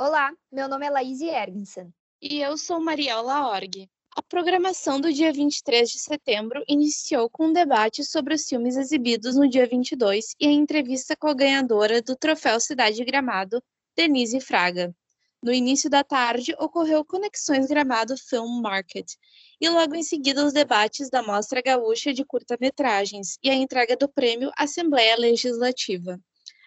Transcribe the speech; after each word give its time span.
Olá, 0.00 0.32
meu 0.50 0.68
nome 0.68 0.86
é 0.86 0.90
Laís 0.90 1.20
Ergensen. 1.20 1.92
E 2.22 2.40
eu 2.40 2.56
sou 2.56 2.80
Mariola 2.80 3.48
Org. 3.48 3.88
A 4.16 4.22
programação 4.22 5.00
do 5.00 5.12
dia 5.12 5.32
23 5.32 5.88
de 5.88 5.98
setembro 6.00 6.64
iniciou 6.66 7.30
com 7.30 7.46
um 7.46 7.52
debate 7.52 8.04
sobre 8.04 8.34
os 8.34 8.44
filmes 8.44 8.76
exibidos 8.76 9.36
no 9.36 9.48
dia 9.48 9.68
22 9.68 10.34
e 10.40 10.48
a 10.48 10.50
entrevista 10.50 11.14
com 11.16 11.28
a 11.28 11.34
ganhadora 11.34 12.02
do 12.02 12.16
Troféu 12.16 12.58
Cidade 12.58 13.04
Gramado, 13.04 13.62
Denise 13.96 14.40
Fraga. 14.40 14.92
No 15.40 15.52
início 15.52 15.88
da 15.88 16.02
tarde, 16.02 16.56
ocorreu 16.58 17.04
Conexões 17.04 17.68
Gramado 17.68 18.16
Film 18.16 18.60
Market, 18.60 19.12
e 19.60 19.68
logo 19.68 19.94
em 19.94 20.02
seguida 20.02 20.44
os 20.44 20.52
debates 20.52 21.08
da 21.08 21.22
Mostra 21.22 21.62
Gaúcha 21.62 22.12
de 22.12 22.24
Curta-Metragens 22.24 23.38
e 23.42 23.48
a 23.48 23.54
entrega 23.54 23.96
do 23.96 24.08
prêmio 24.08 24.50
Assembleia 24.58 25.16
Legislativa. 25.16 26.20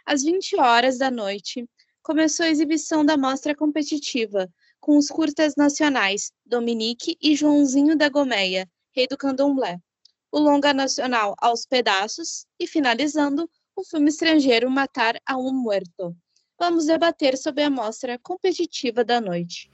Às 0.05 0.23
20 0.23 0.55
horas 0.55 0.97
da 0.97 1.11
noite, 1.11 1.69
começou 2.01 2.45
a 2.45 2.49
exibição 2.49 3.05
da 3.05 3.17
mostra 3.17 3.53
competitiva, 3.53 4.49
com 4.83 4.97
os 4.97 5.07
curtas 5.07 5.55
nacionais 5.55 6.33
Dominique 6.45 7.17
e 7.21 7.37
Joãozinho 7.37 7.97
da 7.97 8.09
Gomeia, 8.09 8.69
Rei 8.93 9.07
do 9.07 9.17
Candomblé, 9.17 9.79
o 10.29 10.37
longa 10.37 10.73
nacional 10.73 11.35
Aos 11.39 11.65
Pedaços 11.65 12.45
e, 12.59 12.67
finalizando, 12.67 13.49
o 13.77 13.85
filme 13.85 14.09
estrangeiro 14.09 14.69
Matar 14.69 15.15
a 15.25 15.37
um 15.37 15.53
Muerto. 15.53 16.13
Vamos 16.59 16.87
debater 16.87 17.37
sobre 17.37 17.63
a 17.63 17.69
mostra 17.69 18.19
competitiva 18.21 19.05
da 19.05 19.21
noite. 19.21 19.71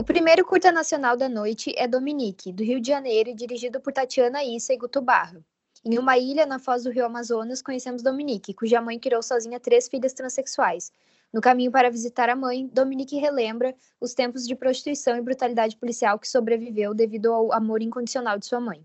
O 0.00 0.02
primeiro 0.02 0.46
curta 0.46 0.72
nacional 0.72 1.14
da 1.14 1.28
noite 1.28 1.74
é 1.76 1.86
Dominique, 1.86 2.54
do 2.54 2.64
Rio 2.64 2.80
de 2.80 2.88
Janeiro, 2.88 3.34
dirigido 3.34 3.82
por 3.82 3.92
Tatiana 3.92 4.42
Issa 4.42 4.72
e 4.72 4.78
Guto 4.78 5.02
Barro. 5.02 5.44
Em 5.88 6.00
uma 6.00 6.18
ilha 6.18 6.44
na 6.44 6.58
foz 6.58 6.82
do 6.82 6.90
rio 6.90 7.06
Amazonas, 7.06 7.62
conhecemos 7.62 8.02
Dominique, 8.02 8.52
cuja 8.52 8.80
mãe 8.80 8.98
criou 8.98 9.22
sozinha 9.22 9.60
três 9.60 9.86
filhas 9.86 10.12
transexuais. 10.12 10.90
No 11.32 11.40
caminho 11.40 11.70
para 11.70 11.88
visitar 11.88 12.28
a 12.28 12.34
mãe, 12.34 12.66
Dominique 12.66 13.16
relembra 13.18 13.72
os 14.00 14.12
tempos 14.12 14.48
de 14.48 14.56
prostituição 14.56 15.16
e 15.16 15.22
brutalidade 15.22 15.76
policial 15.76 16.18
que 16.18 16.26
sobreviveu 16.26 16.92
devido 16.92 17.32
ao 17.32 17.52
amor 17.52 17.82
incondicional 17.82 18.36
de 18.36 18.46
sua 18.46 18.58
mãe. 18.58 18.84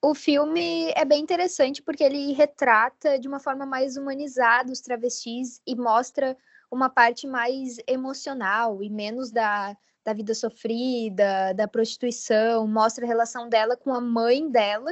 O 0.00 0.14
filme 0.14 0.90
é 0.96 1.04
bem 1.04 1.20
interessante 1.20 1.82
porque 1.82 2.02
ele 2.02 2.32
retrata 2.32 3.18
de 3.18 3.28
uma 3.28 3.38
forma 3.38 3.66
mais 3.66 3.98
humanizada 3.98 4.72
os 4.72 4.80
travestis 4.80 5.60
e 5.66 5.76
mostra 5.76 6.38
uma 6.70 6.88
parte 6.88 7.26
mais 7.26 7.76
emocional 7.86 8.82
e 8.82 8.88
menos 8.88 9.30
da, 9.30 9.76
da 10.02 10.14
vida 10.14 10.34
sofrida, 10.34 11.52
da 11.52 11.68
prostituição, 11.68 12.66
mostra 12.66 13.04
a 13.04 13.08
relação 13.08 13.46
dela 13.46 13.76
com 13.76 13.92
a 13.92 14.00
mãe 14.00 14.50
dela 14.50 14.90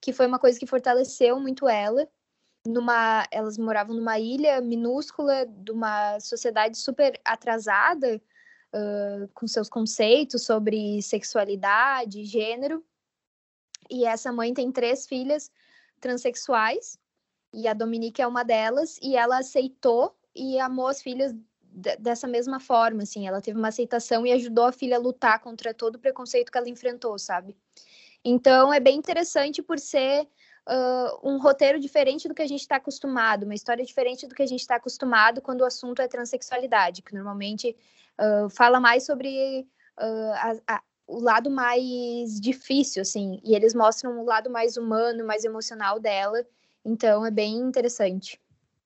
que 0.00 0.12
foi 0.12 0.26
uma 0.26 0.38
coisa 0.38 0.58
que 0.58 0.66
fortaleceu 0.66 1.38
muito 1.38 1.68
ela. 1.68 2.08
Numa, 2.66 3.26
elas 3.30 3.56
moravam 3.56 3.96
numa 3.96 4.18
ilha 4.18 4.60
minúscula 4.60 5.46
de 5.46 5.72
uma 5.72 6.20
sociedade 6.20 6.76
super 6.78 7.18
atrasada 7.24 8.20
uh, 8.74 9.28
com 9.32 9.46
seus 9.46 9.68
conceitos 9.68 10.44
sobre 10.44 11.00
sexualidade, 11.02 12.24
gênero. 12.24 12.84
E 13.90 14.04
essa 14.04 14.32
mãe 14.32 14.52
tem 14.52 14.70
três 14.70 15.06
filhas 15.06 15.50
transexuais 16.00 16.98
e 17.52 17.66
a 17.66 17.74
Dominique 17.74 18.22
é 18.22 18.26
uma 18.26 18.44
delas 18.44 18.98
e 19.02 19.16
ela 19.16 19.38
aceitou 19.38 20.16
e 20.34 20.58
amou 20.60 20.86
as 20.86 21.02
filhas 21.02 21.34
dessa 21.98 22.26
mesma 22.26 22.58
forma, 22.58 23.04
assim, 23.04 23.28
ela 23.28 23.40
teve 23.40 23.56
uma 23.56 23.68
aceitação 23.68 24.26
e 24.26 24.32
ajudou 24.32 24.64
a 24.64 24.72
filha 24.72 24.96
a 24.96 25.00
lutar 25.00 25.40
contra 25.40 25.72
todo 25.72 25.96
o 25.96 25.98
preconceito 25.98 26.50
que 26.50 26.58
ela 26.58 26.68
enfrentou, 26.68 27.16
sabe? 27.18 27.56
Então, 28.24 28.72
é 28.72 28.80
bem 28.80 28.96
interessante 28.96 29.62
por 29.62 29.78
ser 29.78 30.28
uh, 30.68 31.28
um 31.28 31.38
roteiro 31.38 31.80
diferente 31.80 32.28
do 32.28 32.34
que 32.34 32.42
a 32.42 32.46
gente 32.46 32.60
está 32.60 32.76
acostumado, 32.76 33.44
uma 33.44 33.54
história 33.54 33.84
diferente 33.84 34.26
do 34.26 34.34
que 34.34 34.42
a 34.42 34.46
gente 34.46 34.60
está 34.60 34.76
acostumado 34.76 35.40
quando 35.40 35.62
o 35.62 35.64
assunto 35.64 36.00
é 36.02 36.08
transexualidade, 36.08 37.02
que 37.02 37.14
normalmente 37.14 37.76
uh, 38.18 38.50
fala 38.50 38.78
mais 38.78 39.04
sobre 39.04 39.66
uh, 39.98 40.32
a, 40.66 40.76
a, 40.76 40.82
o 41.06 41.18
lado 41.18 41.50
mais 41.50 42.40
difícil, 42.40 43.02
assim, 43.02 43.40
e 43.42 43.54
eles 43.54 43.74
mostram 43.74 44.20
o 44.20 44.24
lado 44.24 44.50
mais 44.50 44.76
humano, 44.76 45.26
mais 45.26 45.44
emocional 45.44 45.98
dela. 45.98 46.44
Então, 46.84 47.24
é 47.24 47.30
bem 47.30 47.56
interessante. 47.56 48.40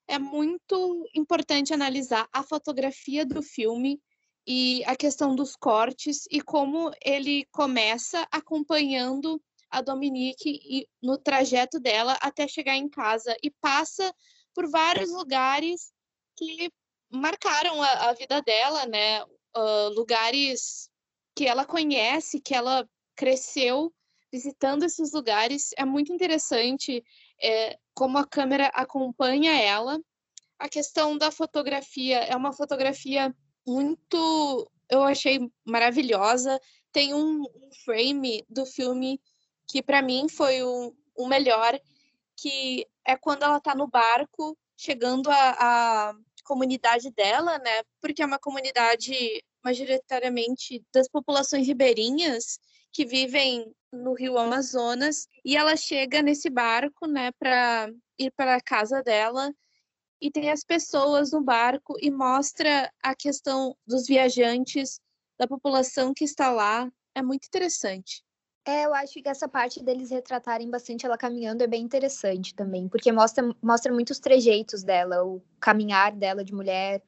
É 0.06 0.18
muito 0.18 1.08
importante 1.14 1.72
analisar 1.72 2.28
a 2.32 2.42
fotografia 2.42 3.24
do 3.24 3.42
filme 3.42 4.00
e 4.46 4.84
a 4.84 4.94
questão 4.94 5.34
dos 5.34 5.56
cortes 5.56 6.26
e 6.30 6.40
como 6.40 6.90
ele 7.04 7.46
começa 7.50 8.26
acompanhando 8.30 9.40
a 9.70 9.80
Dominique 9.80 10.60
e, 10.64 10.88
no 11.02 11.18
trajeto 11.18 11.80
dela 11.80 12.16
até 12.20 12.46
chegar 12.46 12.76
em 12.76 12.88
casa 12.88 13.34
e 13.42 13.50
passa 13.50 14.14
por 14.54 14.68
vários 14.70 15.10
lugares 15.10 15.92
que 16.36 16.70
marcaram 17.10 17.82
a, 17.82 18.10
a 18.10 18.12
vida 18.12 18.40
dela, 18.42 18.86
né? 18.86 19.22
Uh, 19.56 19.88
lugares 19.94 20.90
que 21.34 21.46
ela 21.46 21.64
conhece, 21.64 22.40
que 22.40 22.54
ela 22.54 22.88
cresceu 23.16 23.92
visitando 24.32 24.84
esses 24.84 25.12
lugares. 25.12 25.70
É 25.76 25.84
muito 25.84 26.12
interessante 26.12 27.04
é, 27.40 27.78
como 27.94 28.18
a 28.18 28.26
câmera 28.26 28.66
acompanha 28.68 29.52
ela. 29.52 30.00
A 30.58 30.68
questão 30.68 31.16
da 31.16 31.30
fotografia 31.30 32.18
é 32.18 32.36
uma 32.36 32.52
fotografia 32.52 33.34
muito. 33.66 34.70
Eu 34.88 35.02
achei 35.02 35.50
maravilhosa. 35.64 36.60
Tem 36.92 37.14
um, 37.14 37.44
frame 37.84 38.44
do 38.48 38.64
filme 38.64 39.20
que, 39.66 39.82
para 39.82 40.02
mim, 40.02 40.28
foi 40.28 40.62
o, 40.62 40.94
o 41.16 41.26
melhor, 41.26 41.78
que 42.36 42.86
é 43.04 43.16
quando 43.16 43.42
ela 43.42 43.58
está 43.58 43.74
no 43.74 43.88
barco, 43.88 44.56
chegando 44.76 45.30
à 45.30 46.14
comunidade 46.44 47.10
dela, 47.10 47.58
né? 47.58 47.82
Porque 48.00 48.22
é 48.22 48.26
uma 48.26 48.38
comunidade 48.38 49.42
majoritariamente 49.62 50.84
das 50.92 51.08
populações 51.08 51.66
ribeirinhas 51.66 52.58
que 52.92 53.04
vivem 53.04 53.74
no 53.92 54.12
Rio 54.14 54.38
Amazonas 54.38 55.26
e 55.44 55.56
ela 55.56 55.76
chega 55.76 56.22
nesse 56.22 56.50
barco, 56.50 57.06
né, 57.06 57.32
para 57.38 57.90
ir 58.18 58.30
para 58.32 58.56
a 58.56 58.60
casa 58.60 59.02
dela 59.02 59.52
e 60.24 60.30
tem 60.30 60.50
as 60.50 60.64
pessoas 60.64 61.32
no 61.32 61.42
barco 61.42 61.98
e 62.00 62.10
mostra 62.10 62.90
a 63.02 63.14
questão 63.14 63.76
dos 63.86 64.06
viajantes, 64.06 64.98
da 65.38 65.46
população 65.46 66.14
que 66.14 66.24
está 66.24 66.50
lá. 66.50 66.90
É 67.14 67.20
muito 67.20 67.44
interessante. 67.44 68.24
É, 68.64 68.86
eu 68.86 68.94
acho 68.94 69.22
que 69.22 69.28
essa 69.28 69.46
parte 69.46 69.84
deles 69.84 70.10
retratarem 70.10 70.70
bastante 70.70 71.04
ela 71.04 71.18
caminhando 71.18 71.62
é 71.62 71.66
bem 71.66 71.82
interessante 71.82 72.54
também, 72.54 72.88
porque 72.88 73.12
mostra, 73.12 73.54
mostra 73.60 73.92
muitos 73.92 74.18
trejeitos 74.18 74.82
dela, 74.82 75.22
o 75.22 75.42
caminhar 75.60 76.16
dela 76.16 76.42
de 76.42 76.54
mulher, 76.54 77.02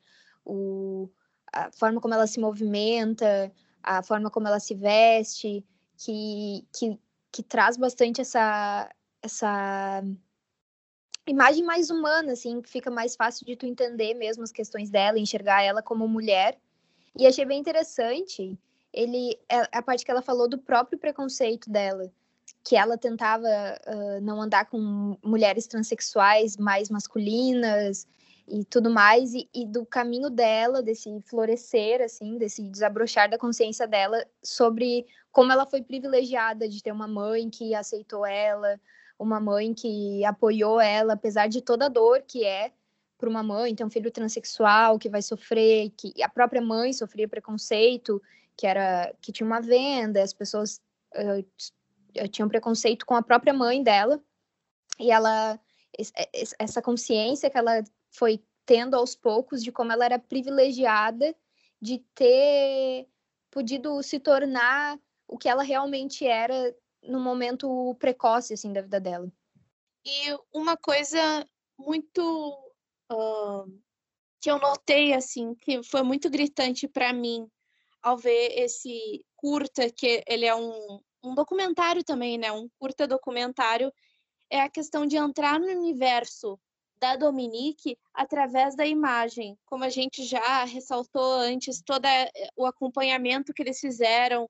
o, 0.44 1.08
a 1.50 1.72
forma 1.72 2.02
como 2.02 2.12
ela 2.12 2.26
se 2.26 2.38
movimenta, 2.38 3.50
a 3.82 4.02
forma 4.02 4.30
como 4.30 4.46
ela 4.46 4.60
se 4.60 4.74
veste, 4.74 5.64
que, 5.96 6.68
que, 6.70 7.00
que 7.32 7.42
traz 7.42 7.78
bastante 7.78 8.20
essa, 8.20 8.94
essa 9.22 10.02
imagem 11.26 11.64
mais 11.64 11.90
humana, 11.90 12.32
assim, 12.32 12.60
que 12.60 12.68
fica 12.68 12.90
mais 12.90 13.16
fácil 13.16 13.44
de 13.44 13.56
tu 13.56 13.66
entender 13.66 14.14
mesmo 14.14 14.42
as 14.42 14.52
questões 14.52 14.90
dela, 14.90 15.18
enxergar 15.18 15.62
ela 15.62 15.82
como 15.82 16.06
mulher. 16.08 16.58
E 17.18 17.26
achei 17.26 17.44
bem 17.44 17.60
interessante 17.60 18.58
ele 18.96 19.38
é, 19.48 19.68
a 19.70 19.82
parte 19.82 20.04
que 20.04 20.10
ela 20.10 20.22
falou 20.22 20.48
do 20.48 20.56
próprio 20.56 20.98
preconceito 20.98 21.70
dela, 21.70 22.10
que 22.64 22.74
ela 22.74 22.96
tentava 22.96 23.46
uh, 23.46 24.20
não 24.22 24.40
andar 24.40 24.64
com 24.66 25.16
mulheres 25.22 25.66
transexuais 25.66 26.56
mais 26.56 26.88
masculinas 26.88 28.06
e 28.48 28.64
tudo 28.64 28.88
mais, 28.88 29.34
e, 29.34 29.48
e, 29.52 29.66
do 29.66 29.84
caminho 29.84 30.30
dela, 30.30 30.80
desse 30.80 31.20
florescer, 31.22 32.00
assim, 32.00 32.38
desse 32.38 32.62
desabrochar 32.62 33.28
da 33.28 33.36
consciência 33.36 33.86
dela 33.86 34.24
sobre 34.42 35.04
como 35.32 35.52
ela 35.52 35.66
foi 35.66 35.82
privilegiada 35.82 36.68
de 36.68 36.82
ter 36.82 36.92
uma 36.92 37.08
mãe 37.08 37.50
que 37.50 37.74
aceitou 37.74 38.24
ela, 38.24 38.80
uma 39.18 39.40
mãe 39.40 39.72
que 39.74 40.24
apoiou 40.24 40.80
ela, 40.80 41.14
apesar 41.14 41.48
de 41.48 41.60
toda 41.60 41.86
a 41.86 41.88
dor 41.88 42.22
que 42.22 42.44
é 42.44 42.72
para 43.18 43.28
uma 43.28 43.42
mãe 43.42 43.74
ter 43.74 43.84
um 43.84 43.90
filho 43.90 44.10
transexual 44.10 44.98
que 44.98 45.08
vai 45.08 45.22
sofrer, 45.22 45.90
que 45.96 46.12
a 46.22 46.28
própria 46.28 46.60
mãe 46.60 46.92
sofria 46.92 47.26
preconceito, 47.26 48.22
que 48.56 48.66
era 48.66 49.14
que 49.20 49.32
tinha 49.32 49.46
uma 49.46 49.60
venda, 49.60 50.22
as 50.22 50.32
pessoas 50.32 50.80
uh, 51.14 52.28
tinham 52.28 52.48
preconceito 52.48 53.06
com 53.06 53.14
a 53.14 53.22
própria 53.22 53.52
mãe 53.52 53.82
dela, 53.82 54.20
e 54.98 55.10
ela 55.10 55.58
essa 56.58 56.82
consciência 56.82 57.48
que 57.48 57.56
ela 57.56 57.82
foi 58.10 58.42
tendo 58.66 58.96
aos 58.96 59.14
poucos 59.14 59.62
de 59.62 59.72
como 59.72 59.92
ela 59.92 60.04
era 60.04 60.18
privilegiada 60.18 61.34
de 61.80 61.98
ter 62.14 63.08
podido 63.50 64.02
se 64.02 64.18
tornar 64.18 64.98
o 65.26 65.38
que 65.38 65.48
ela 65.48 65.62
realmente 65.62 66.26
era 66.26 66.74
no 67.06 67.20
momento 67.20 67.94
precoce 67.98 68.54
assim 68.54 68.72
da 68.72 68.82
vida 68.82 69.00
dela. 69.00 69.30
E 70.04 70.38
uma 70.52 70.76
coisa 70.76 71.46
muito 71.78 72.52
uh, 73.10 73.82
que 74.40 74.50
eu 74.50 74.58
notei 74.58 75.12
assim, 75.12 75.54
que 75.54 75.82
foi 75.82 76.02
muito 76.02 76.30
gritante 76.30 76.86
para 76.86 77.12
mim 77.12 77.50
ao 78.02 78.16
ver 78.16 78.52
esse 78.58 79.24
curta, 79.34 79.90
que 79.90 80.22
ele 80.28 80.46
é 80.46 80.54
um, 80.54 81.00
um 81.24 81.34
documentário 81.34 82.04
também, 82.04 82.38
né? 82.38 82.52
Um 82.52 82.68
curta 82.78 83.06
documentário, 83.06 83.92
é 84.48 84.60
a 84.60 84.70
questão 84.70 85.06
de 85.06 85.16
entrar 85.16 85.58
no 85.58 85.66
universo 85.66 86.58
da 86.98 87.16
Dominique 87.16 87.98
através 88.14 88.76
da 88.76 88.86
imagem. 88.86 89.58
Como 89.66 89.84
a 89.84 89.88
gente 89.88 90.24
já 90.24 90.64
ressaltou 90.64 91.32
antes, 91.32 91.82
todo 91.82 92.06
o 92.56 92.64
acompanhamento 92.64 93.52
que 93.52 93.62
eles 93.62 93.80
fizeram 93.80 94.48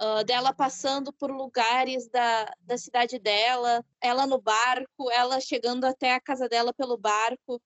uh, 0.00 0.24
dela 0.24 0.52
passando 0.52 1.12
por 1.12 1.30
lugares 1.30 2.08
da, 2.08 2.52
da 2.60 2.78
cidade 2.78 3.18
dela, 3.18 3.84
ela 4.00 4.26
no 4.26 4.40
barco, 4.40 5.10
ela 5.10 5.40
chegando 5.40 5.84
até 5.84 6.14
a 6.14 6.20
casa 6.20 6.48
dela 6.48 6.72
pelo 6.72 6.96
barco. 6.96 7.60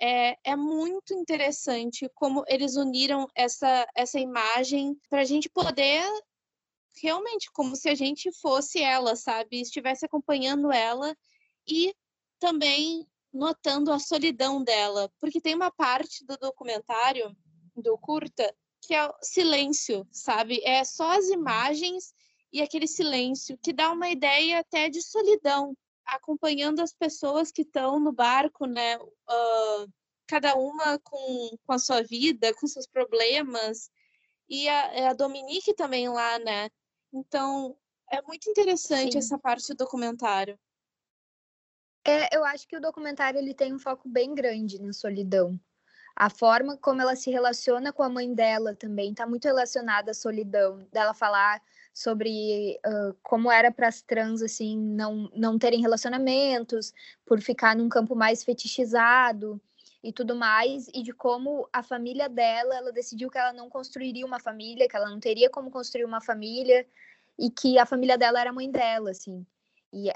É, 0.00 0.36
é 0.44 0.56
muito 0.56 1.14
interessante 1.14 2.10
como 2.14 2.44
eles 2.48 2.76
uniram 2.76 3.28
essa, 3.34 3.86
essa 3.94 4.18
imagem 4.18 4.96
para 5.08 5.20
a 5.20 5.24
gente 5.24 5.48
poder 5.48 6.02
realmente 7.00 7.50
como 7.52 7.76
se 7.76 7.88
a 7.88 7.94
gente 7.94 8.30
fosse 8.40 8.82
ela, 8.82 9.16
sabe? 9.16 9.60
Estivesse 9.60 10.04
acompanhando 10.04 10.72
ela 10.72 11.16
e 11.66 11.94
também 12.38 13.06
notando 13.32 13.90
a 13.92 13.98
solidão 13.98 14.62
dela, 14.62 15.10
porque 15.18 15.40
tem 15.40 15.54
uma 15.54 15.70
parte 15.70 16.24
do 16.26 16.36
documentário, 16.36 17.34
do 17.74 17.96
curta, 17.96 18.54
que 18.82 18.94
é 18.94 19.06
o 19.06 19.14
silêncio, 19.22 20.06
sabe? 20.10 20.60
É 20.64 20.84
só 20.84 21.12
as 21.12 21.28
imagens 21.28 22.12
e 22.52 22.60
aquele 22.60 22.86
silêncio 22.86 23.56
que 23.62 23.72
dá 23.72 23.90
uma 23.92 24.10
ideia 24.10 24.58
até 24.58 24.88
de 24.88 25.00
solidão, 25.00 25.74
acompanhando 26.04 26.80
as 26.80 26.92
pessoas 26.92 27.52
que 27.52 27.62
estão 27.62 28.00
no 28.00 28.12
barco, 28.12 28.66
né? 28.66 28.98
Uh, 28.98 29.92
cada 30.26 30.56
uma 30.56 30.98
com, 30.98 31.56
com 31.64 31.72
a 31.72 31.78
sua 31.78 32.02
vida, 32.02 32.52
com 32.54 32.66
seus 32.66 32.86
problemas, 32.86 33.88
e 34.48 34.68
a, 34.68 35.10
a 35.10 35.14
Dominique 35.14 35.72
também 35.74 36.08
lá, 36.08 36.38
né? 36.40 36.68
Então, 37.12 37.76
é 38.10 38.20
muito 38.22 38.50
interessante 38.50 39.12
Sim. 39.12 39.18
essa 39.18 39.38
parte 39.38 39.68
do 39.68 39.76
documentário. 39.76 40.58
É, 42.04 42.36
eu 42.36 42.44
acho 42.44 42.66
que 42.66 42.76
o 42.76 42.80
documentário 42.80 43.38
ele 43.38 43.54
tem 43.54 43.72
um 43.72 43.78
foco 43.78 44.08
bem 44.08 44.34
grande 44.34 44.80
na 44.80 44.92
solidão. 44.92 45.58
A 46.14 46.28
forma 46.30 46.76
como 46.76 47.00
ela 47.00 47.16
se 47.16 47.30
relaciona 47.30 47.92
com 47.92 48.02
a 48.02 48.08
mãe 48.08 48.32
dela 48.34 48.74
também 48.74 49.10
está 49.10 49.26
muito 49.26 49.44
relacionada 49.44 50.10
à 50.10 50.14
solidão, 50.14 50.86
dela 50.92 51.14
falar 51.14 51.60
sobre 51.92 52.78
uh, 52.86 53.14
como 53.22 53.50
era 53.50 53.70
para 53.70 53.88
as 53.88 54.00
trans 54.02 54.42
assim 54.42 54.78
não 54.78 55.30
não 55.34 55.58
terem 55.58 55.80
relacionamentos 55.80 56.92
por 57.26 57.40
ficar 57.40 57.76
num 57.76 57.88
campo 57.88 58.14
mais 58.14 58.42
fetichizado 58.42 59.60
e 60.02 60.12
tudo 60.12 60.34
mais 60.34 60.88
e 60.94 61.02
de 61.02 61.12
como 61.12 61.68
a 61.72 61.82
família 61.82 62.28
dela 62.28 62.74
ela 62.74 62.92
decidiu 62.92 63.30
que 63.30 63.38
ela 63.38 63.52
não 63.52 63.68
construiria 63.68 64.24
uma 64.24 64.40
família 64.40 64.88
que 64.88 64.96
ela 64.96 65.10
não 65.10 65.20
teria 65.20 65.50
como 65.50 65.70
construir 65.70 66.04
uma 66.04 66.20
família 66.20 66.86
e 67.38 67.50
que 67.50 67.78
a 67.78 67.86
família 67.86 68.16
dela 68.16 68.40
era 68.40 68.50
a 68.50 68.54
mãe 68.54 68.70
dela 68.70 69.10
assim. 69.10 69.46
E 69.92 70.08
é, 70.08 70.14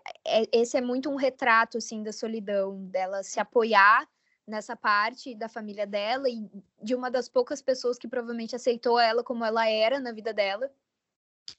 esse 0.53 0.77
é 0.79 0.81
muito 0.81 1.11
um 1.11 1.17
retrato 1.17 1.77
assim 1.77 2.03
da 2.03 2.13
solidão 2.13 2.87
dela 2.87 3.23
se 3.23 3.39
apoiar 3.39 4.09
nessa 4.47 4.77
parte 4.77 5.35
da 5.35 5.49
família 5.49 5.87
dela 5.87 6.29
e 6.29 6.49
de 6.83 6.95
uma 6.95 7.11
das 7.11 7.29
poucas 7.29 7.61
pessoas 7.61 7.99
que 7.99 8.09
provavelmente 8.09 8.55
aceitou 8.57 8.99
ela 8.99 9.25
como 9.25 9.45
ela 9.45 9.69
era 9.69 9.99
na 10.01 10.13
vida 10.13 10.33
dela. 10.33 10.71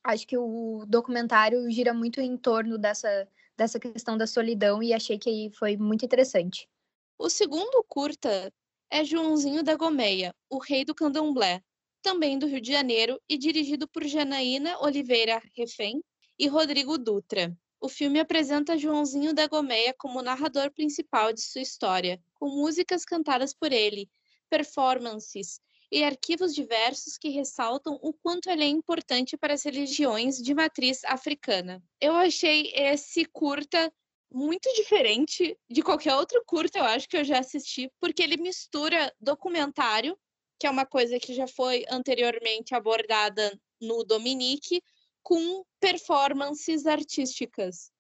Acho 0.04 0.28
que 0.28 0.38
o 0.38 0.86
documentário 0.88 1.70
gira 1.72 1.94
muito 1.94 2.22
em 2.22 2.38
torno 2.38 2.78
dessa 2.78 3.28
dessa 3.58 3.80
questão 3.80 4.16
da 4.16 4.28
solidão 4.28 4.84
e 4.84 4.94
achei 4.94 5.18
que 5.18 5.50
foi 5.52 5.76
muito 5.76 6.06
interessante. 6.06 6.70
O 7.18 7.30
segundo 7.30 7.84
curta 7.88 8.54
é 8.90 9.04
Joãozinho 9.04 9.64
da 9.64 9.76
Gomeia, 9.76 10.34
o 10.50 10.60
rei 10.60 10.86
do 10.86 10.94
candomblé, 10.94 11.64
também 12.02 12.38
do 12.38 12.46
Rio 12.46 12.62
de 12.62 12.72
Janeiro 12.72 13.20
e 13.28 13.38
dirigido 13.38 13.88
por 13.88 14.06
Janaína 14.06 14.80
Oliveira 14.80 15.42
Refém 15.56 16.04
e 16.38 16.48
Rodrigo 16.48 16.98
Dutra. 16.98 17.58
O 17.80 17.88
filme 17.88 18.20
apresenta 18.20 18.78
Joãozinho 18.78 19.34
da 19.34 19.48
Gomeia 19.48 19.94
como 19.98 20.22
narrador 20.22 20.72
principal 20.72 21.32
de 21.32 21.42
sua 21.42 21.62
história, 21.62 22.20
com 22.34 22.50
músicas 22.50 23.06
cantadas 23.06 23.54
por 23.54 23.72
ele, 23.72 24.10
performances 24.50 25.62
e 25.92 26.04
arquivos 26.04 26.54
diversos 26.54 27.18
que 27.18 27.30
ressaltam 27.30 28.00
o 28.02 28.12
quanto 28.12 28.50
ele 28.50 28.64
é 28.64 28.68
importante 28.68 29.38
para 29.38 29.54
as 29.54 29.64
religiões 29.64 30.38
de 30.38 30.54
matriz 30.54 31.04
africana. 31.06 31.82
Eu 32.02 32.14
achei 32.16 32.72
esse 32.76 33.26
curta 33.26 33.94
muito 34.32 34.70
diferente 34.74 35.58
de 35.70 35.82
qualquer 35.82 36.16
outro 36.16 36.44
curta, 36.46 36.80
eu 36.80 36.84
acho 36.84 37.08
que 37.08 37.16
eu 37.16 37.24
já 37.24 37.40
assisti, 37.40 37.90
porque 38.00 38.22
ele 38.22 38.38
mistura 38.38 39.14
documentário, 39.22 40.18
que 40.60 40.68
é 40.68 40.70
uma 40.70 40.86
coisa 40.86 41.20
que 41.20 41.34
já 41.34 41.48
foi 41.48 41.86
anteriormente 41.90 42.76
abordada 42.76 43.58
no 43.80 44.04
Dominique, 44.04 44.82
com 45.28 45.66
performances 45.82 46.86
artísticas. 46.86 47.92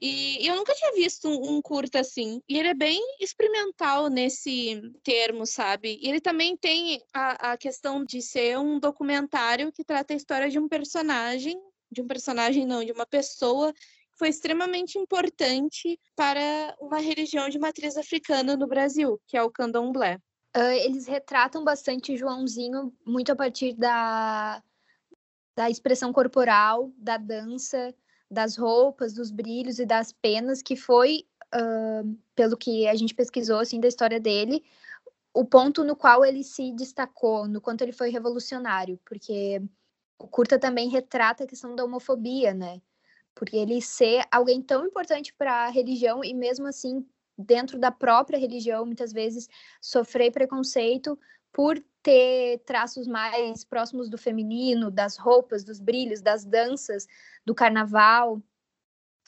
E 0.00 0.48
eu 0.48 0.56
nunca 0.56 0.74
tinha 0.74 0.94
visto 0.94 1.28
um, 1.28 1.60
curta 1.60 2.00
assim. 2.00 2.40
E 2.48 2.58
ele 2.58 2.68
é 2.68 2.74
bem 2.74 2.98
experimental 3.20 4.08
nesse 4.08 4.80
termo, 5.02 5.44
sabe? 5.44 5.98
E 6.00 6.08
ele 6.08 6.22
também 6.22 6.56
tem 6.56 7.02
a, 7.12 7.52
a 7.52 7.56
questão 7.58 8.02
de 8.02 8.22
ser 8.22 8.58
um 8.58 8.80
documentário 8.80 9.70
que 9.70 9.84
trata 9.84 10.14
a 10.14 10.16
história 10.16 10.48
de 10.48 10.58
um 10.58 10.66
personagem, 10.66 11.60
de 11.92 12.00
um 12.00 12.06
personagem 12.06 12.66
não, 12.66 12.82
de 12.82 12.92
uma 12.92 13.04
pessoa 13.04 13.74
que 13.74 14.18
foi 14.18 14.30
extremamente 14.30 14.98
importante 14.98 16.00
para 16.16 16.74
uma 16.80 16.98
religião 16.98 17.50
de 17.50 17.58
matriz 17.58 17.98
africana 17.98 18.56
no 18.56 18.66
Brasil, 18.66 19.20
que 19.26 19.36
é 19.36 19.42
o 19.42 19.50
candomblé. 19.50 20.16
Uh, 20.56 20.80
eles 20.82 21.06
retratam 21.06 21.62
bastante 21.62 22.16
Joãozinho 22.16 22.90
muito 23.04 23.30
a 23.30 23.36
partir 23.36 23.74
da 23.74 24.62
da 25.56 25.68
expressão 25.70 26.12
corporal, 26.12 26.92
da 26.96 27.16
dança, 27.16 27.94
das 28.30 28.56
roupas, 28.56 29.12
dos 29.12 29.30
brilhos 29.30 29.78
e 29.78 29.86
das 29.86 30.12
penas, 30.12 30.62
que 30.62 30.76
foi, 30.76 31.26
uh, 31.54 32.16
pelo 32.34 32.56
que 32.56 32.86
a 32.86 32.94
gente 32.94 33.14
pesquisou 33.14 33.58
assim, 33.58 33.80
da 33.80 33.88
história 33.88 34.20
dele, 34.20 34.62
o 35.34 35.44
ponto 35.44 35.84
no 35.84 35.96
qual 35.96 36.24
ele 36.24 36.42
se 36.42 36.72
destacou, 36.72 37.46
no 37.46 37.60
quanto 37.60 37.82
ele 37.82 37.92
foi 37.92 38.10
revolucionário, 38.10 38.98
porque 39.04 39.62
o 40.18 40.26
curta 40.26 40.58
também 40.58 40.88
retrata 40.88 41.44
a 41.44 41.46
questão 41.46 41.74
da 41.74 41.84
homofobia, 41.84 42.52
né? 42.52 42.80
Porque 43.34 43.56
ele 43.56 43.80
ser 43.80 44.24
alguém 44.30 44.60
tão 44.60 44.86
importante 44.86 45.32
para 45.32 45.66
a 45.66 45.70
religião 45.70 46.24
e 46.24 46.34
mesmo 46.34 46.66
assim 46.66 47.06
dentro 47.38 47.78
da 47.78 47.90
própria 47.90 48.38
religião 48.38 48.84
muitas 48.84 49.12
vezes 49.12 49.48
sofrer 49.80 50.30
preconceito 50.30 51.18
por 51.52 51.82
ter 52.02 52.58
traços 52.64 53.06
mais 53.06 53.64
próximos 53.64 54.08
do 54.08 54.16
feminino, 54.16 54.90
das 54.90 55.16
roupas, 55.16 55.64
dos 55.64 55.80
brilhos, 55.80 56.20
das 56.20 56.44
danças, 56.44 57.06
do 57.44 57.54
carnaval. 57.54 58.42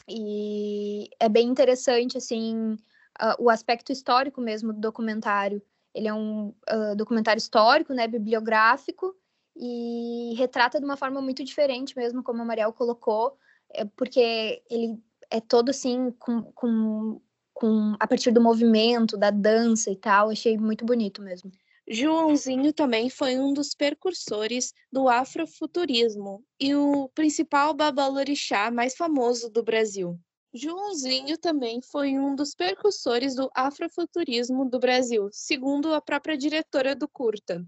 E 0.09 1.09
é 1.21 1.29
bem 1.29 1.49
interessante, 1.49 2.19
assim, 2.19 2.73
uh, 3.21 3.37
o 3.39 3.51
aspecto 3.51 3.93
histórico 3.93 4.41
mesmo 4.41 4.73
do 4.73 4.81
documentário. 4.81 5.63
Ele 5.95 6.09
é 6.09 6.15
um 6.15 6.49
uh, 6.49 6.97
documentário 6.97 7.39
histórico, 7.39 7.93
né, 7.93 8.09
bibliográfico, 8.09 9.15
e 9.55 10.35
retrata 10.37 10.79
de 10.79 10.85
uma 10.85 10.97
forma 10.97 11.21
muito 11.21 11.45
diferente 11.45 11.97
mesmo, 11.97 12.23
como 12.23 12.41
a 12.41 12.45
Mariel 12.45 12.73
colocou, 12.73 13.37
é 13.71 13.85
porque 13.85 14.63
ele 14.71 14.99
é 15.31 15.41
todo, 15.41 15.71
assim, 15.71 16.11
com, 16.19 16.43
com, 16.53 17.21
com, 17.53 17.97
a 17.99 18.07
partir 18.07 18.31
do 18.31 18.41
movimento, 18.41 19.17
da 19.17 19.31
dança 19.31 19.91
e 19.91 19.97
tal. 19.97 20.31
Achei 20.31 20.57
muito 20.59 20.85
bonito 20.85 21.23
mesmo. 21.23 21.51
Joãozinho 21.93 22.73
também 22.73 23.11
foi 23.11 23.39
um 23.39 23.53
dos 23.53 23.75
precursores 23.75 24.73
do 24.91 25.11
afrofuturismo 25.11 26.43
e 26.59 26.75
o 26.75 27.11
principal 27.11 27.75
babalorixá 27.75 28.71
mais 28.71 28.97
famoso 28.97 29.51
do 29.51 29.63
Brasil. 29.63 30.19
Joãozinho 30.55 31.37
também 31.37 31.83
foi 31.83 32.19
um 32.19 32.35
dos 32.35 32.55
precursores 32.55 33.35
do 33.35 33.51
afrofuturismo 33.55 34.65
do 34.71 34.79
Brasil, 34.79 35.29
segundo 35.33 35.93
a 35.93 36.01
própria 36.01 36.35
diretora 36.35 36.97
do 36.97 37.07
curta, 37.07 37.63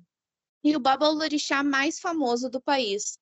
e 0.64 0.75
o 0.75 0.81
babalorixá 0.81 1.62
mais 1.62 2.00
famoso 2.00 2.49
do 2.49 2.62
país. 2.62 3.19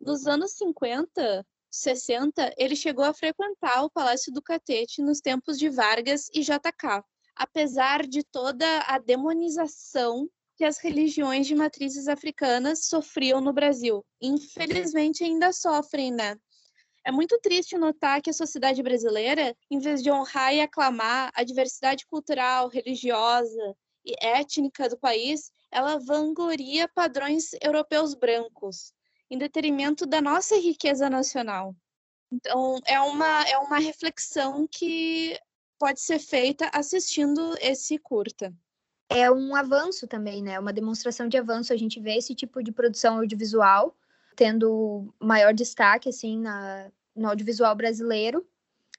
Nos 0.00 0.26
anos 0.26 0.54
50, 0.54 1.46
60, 1.70 2.52
ele 2.58 2.74
chegou 2.74 3.04
a 3.04 3.14
frequentar 3.14 3.84
o 3.84 3.90
Palácio 3.90 4.32
do 4.32 4.42
Catete 4.42 5.02
nos 5.02 5.20
tempos 5.20 5.56
de 5.56 5.68
Vargas 5.68 6.28
e 6.34 6.40
JK, 6.40 7.04
apesar 7.36 8.06
de 8.06 8.22
toda 8.22 8.66
a 8.86 8.98
demonização 8.98 10.28
que 10.56 10.64
as 10.64 10.78
religiões 10.78 11.46
de 11.46 11.54
matrizes 11.54 12.08
africanas 12.08 12.86
sofriam 12.86 13.40
no 13.40 13.52
Brasil. 13.52 14.04
Infelizmente 14.20 15.24
ainda 15.24 15.52
sofrem, 15.52 16.12
né? 16.12 16.36
É 17.04 17.10
muito 17.10 17.38
triste 17.40 17.76
notar 17.76 18.22
que 18.22 18.30
a 18.30 18.34
sociedade 18.34 18.80
brasileira, 18.82 19.56
em 19.70 19.78
vez 19.78 20.02
de 20.02 20.10
honrar 20.10 20.54
e 20.54 20.60
aclamar 20.60 21.32
a 21.34 21.42
diversidade 21.42 22.06
cultural, 22.06 22.68
religiosa 22.68 23.76
e 24.04 24.14
étnica 24.24 24.88
do 24.88 24.96
país, 24.96 25.50
ela 25.70 25.98
vangloria 25.98 26.88
padrões 26.88 27.50
europeus 27.60 28.14
brancos, 28.14 28.92
em 29.28 29.36
detrimento 29.38 30.06
da 30.06 30.20
nossa 30.20 30.56
riqueza 30.56 31.10
nacional. 31.10 31.74
Então, 32.30 32.78
é 32.86 33.00
uma, 33.00 33.42
é 33.48 33.58
uma 33.58 33.78
reflexão 33.78 34.66
que 34.70 35.36
pode 35.82 36.00
ser 36.00 36.20
feita 36.20 36.70
assistindo 36.72 37.56
esse 37.60 37.98
curta. 37.98 38.54
É 39.08 39.28
um 39.28 39.52
avanço 39.56 40.06
também, 40.06 40.40
né? 40.40 40.56
Uma 40.56 40.72
demonstração 40.72 41.26
de 41.26 41.36
avanço. 41.36 41.72
A 41.72 41.76
gente 41.76 41.98
vê 41.98 42.16
esse 42.16 42.36
tipo 42.36 42.62
de 42.62 42.70
produção 42.70 43.18
audiovisual 43.18 43.92
tendo 44.36 45.12
maior 45.18 45.52
destaque, 45.52 46.08
assim, 46.08 46.38
na, 46.38 46.88
no 47.16 47.28
audiovisual 47.28 47.74
brasileiro. 47.74 48.46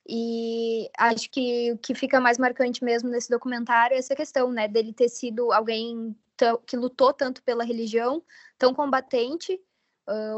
E 0.06 0.90
acho 0.98 1.30
que 1.30 1.72
o 1.72 1.78
que 1.78 1.96
fica 1.96 2.20
mais 2.20 2.38
marcante 2.38 2.84
mesmo 2.84 3.08
nesse 3.08 3.30
documentário 3.30 3.96
é 3.96 3.98
essa 3.98 4.14
questão, 4.14 4.52
né, 4.52 4.68
dele 4.68 4.92
ter 4.92 5.08
sido 5.08 5.54
alguém 5.54 6.14
que 6.68 6.76
lutou 6.76 7.14
tanto 7.14 7.42
pela 7.44 7.64
religião, 7.64 8.22
tão 8.58 8.74
combatente, 8.74 9.58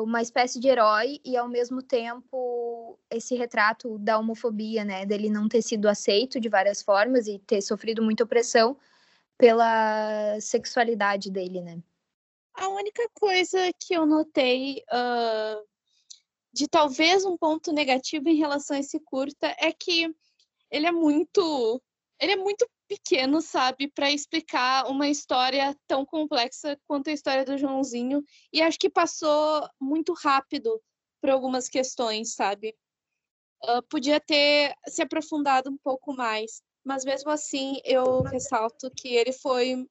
uma 0.03 0.21
espécie 0.21 0.59
de 0.59 0.67
herói 0.67 1.19
e 1.25 1.35
ao 1.35 1.47
mesmo 1.47 1.81
tempo 1.81 2.99
esse 3.09 3.35
retrato 3.35 3.97
da 3.97 4.17
homofobia, 4.19 4.85
né, 4.85 5.05
dele 5.05 5.29
não 5.29 5.47
ter 5.47 5.61
sido 5.61 5.87
aceito 5.87 6.39
de 6.39 6.49
várias 6.49 6.81
formas 6.81 7.27
e 7.27 7.39
ter 7.39 7.61
sofrido 7.61 8.03
muita 8.03 8.23
opressão 8.23 8.77
pela 9.37 10.39
sexualidade 10.39 11.31
dele, 11.31 11.61
né? 11.61 11.81
A 12.53 12.69
única 12.69 13.09
coisa 13.13 13.57
que 13.79 13.93
eu 13.93 14.05
notei 14.05 14.83
uh, 14.89 15.67
de 16.53 16.67
talvez 16.67 17.25
um 17.25 17.35
ponto 17.35 17.73
negativo 17.73 18.29
em 18.29 18.37
relação 18.37 18.77
a 18.77 18.79
esse 18.79 18.99
curta 18.99 19.53
é 19.59 19.73
que 19.73 20.15
ele 20.71 20.85
é 20.85 20.91
muito 20.91 21.81
ele 22.19 22.31
é 22.31 22.37
muito 22.37 22.65
pequeno, 22.87 23.41
sabe, 23.41 23.87
para 23.87 24.11
explicar 24.11 24.87
uma 24.87 25.07
história 25.07 25.75
tão 25.87 26.05
complexa 26.05 26.79
quanto 26.87 27.09
a 27.09 27.13
história 27.13 27.45
do 27.45 27.57
Joãozinho 27.57 28.23
e 28.51 28.61
acho 28.61 28.77
que 28.79 28.89
passou 28.89 29.67
muito 29.79 30.13
rápido 30.13 30.81
por 31.21 31.29
algumas 31.29 31.67
questões, 31.67 32.33
sabe? 32.33 32.75
Uh, 33.63 33.81
podia 33.89 34.19
ter 34.19 34.75
se 34.87 35.01
aprofundado 35.01 35.69
um 35.69 35.77
pouco 35.77 36.13
mais, 36.13 36.61
mas 36.83 37.03
mesmo 37.03 37.31
assim 37.31 37.79
eu 37.83 38.21
ressalto 38.21 38.91
que 38.95 39.15
ele 39.15 39.31
foi 39.31 39.87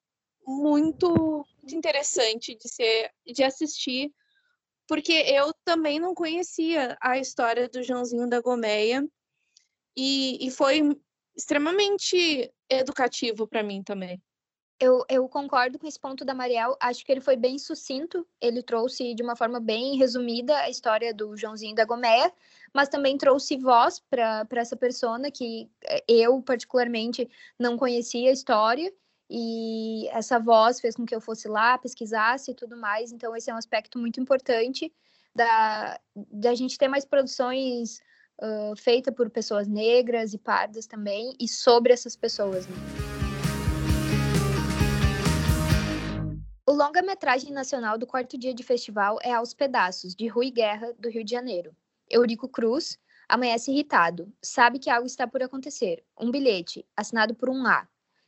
muito, 0.46 1.44
muito 1.58 1.74
interessante 1.74 2.54
de 2.54 2.68
ser 2.68 3.10
de 3.26 3.42
assistir 3.42 4.12
porque 4.86 5.12
eu 5.12 5.52
também 5.64 5.98
não 5.98 6.14
conhecia 6.14 6.96
a 7.00 7.18
história 7.18 7.68
do 7.68 7.82
Joãozinho 7.82 8.28
da 8.28 8.40
Gomeia 8.40 9.06
e, 9.96 10.46
e 10.46 10.50
foi 10.50 10.82
extremamente 11.36 12.52
educativo 12.68 13.46
para 13.46 13.62
mim 13.62 13.82
também. 13.82 14.22
Eu, 14.80 15.04
eu, 15.08 15.28
concordo 15.28 15.78
com 15.78 15.86
esse 15.86 15.98
ponto 15.98 16.24
da 16.24 16.34
Mariel. 16.34 16.76
Acho 16.80 17.04
que 17.04 17.12
ele 17.12 17.20
foi 17.20 17.36
bem 17.36 17.58
sucinto. 17.58 18.26
Ele 18.40 18.62
trouxe 18.62 19.14
de 19.14 19.22
uma 19.22 19.36
forma 19.36 19.60
bem 19.60 19.96
resumida 19.96 20.56
a 20.58 20.68
história 20.68 21.14
do 21.14 21.36
Joãozinho 21.36 21.76
da 21.76 21.84
Gomeia, 21.84 22.32
mas 22.72 22.88
também 22.88 23.16
trouxe 23.16 23.56
voz 23.56 24.02
para 24.10 24.46
essa 24.56 24.76
persona 24.76 25.30
que 25.30 25.70
eh, 25.84 26.04
eu, 26.08 26.42
particularmente, 26.42 27.28
não 27.58 27.78
conhecia 27.78 28.30
a 28.30 28.32
história 28.32 28.92
e 29.30 30.08
essa 30.08 30.38
voz 30.38 30.80
fez 30.80 30.96
com 30.96 31.06
que 31.06 31.14
eu 31.14 31.20
fosse 31.20 31.48
lá, 31.48 31.78
pesquisasse 31.78 32.50
e 32.50 32.54
tudo 32.54 32.76
mais. 32.76 33.12
Então, 33.12 33.34
esse 33.34 33.50
é 33.50 33.54
um 33.54 33.58
aspecto 33.58 33.98
muito 33.98 34.20
importante 34.20 34.92
da, 35.34 35.98
da 36.14 36.54
gente 36.54 36.76
ter 36.76 36.88
mais 36.88 37.04
produções 37.04 38.00
uh, 38.40 38.76
feitas 38.76 39.14
por 39.14 39.30
pessoas 39.30 39.68
negras 39.68 40.34
e 40.34 40.38
pardas 40.38 40.86
também, 40.86 41.34
e 41.38 41.48
sobre 41.48 41.92
essas 41.92 42.16
pessoas. 42.16 42.66
Né? 42.66 42.76
O 46.66 46.72
longa-metragem 46.72 47.52
nacional 47.52 47.98
do 47.98 48.06
quarto 48.06 48.38
dia 48.38 48.54
de 48.54 48.62
festival 48.62 49.18
é 49.22 49.32
Aos 49.32 49.52
Pedaços, 49.54 50.14
de 50.14 50.26
Rui 50.26 50.50
Guerra, 50.50 50.92
do 50.98 51.08
Rio 51.08 51.24
de 51.24 51.30
Janeiro. 51.30 51.76
Eurico 52.10 52.48
Cruz 52.48 52.98
amanhece 53.28 53.70
irritado, 53.70 54.32
sabe 54.42 54.78
que 54.78 54.90
algo 54.90 55.06
está 55.06 55.26
por 55.26 55.42
acontecer. 55.42 56.04
Um 56.18 56.30
bilhete, 56.30 56.84
assinado 56.96 57.34
por 57.34 57.48
um 57.48 57.66
A, 57.66 57.86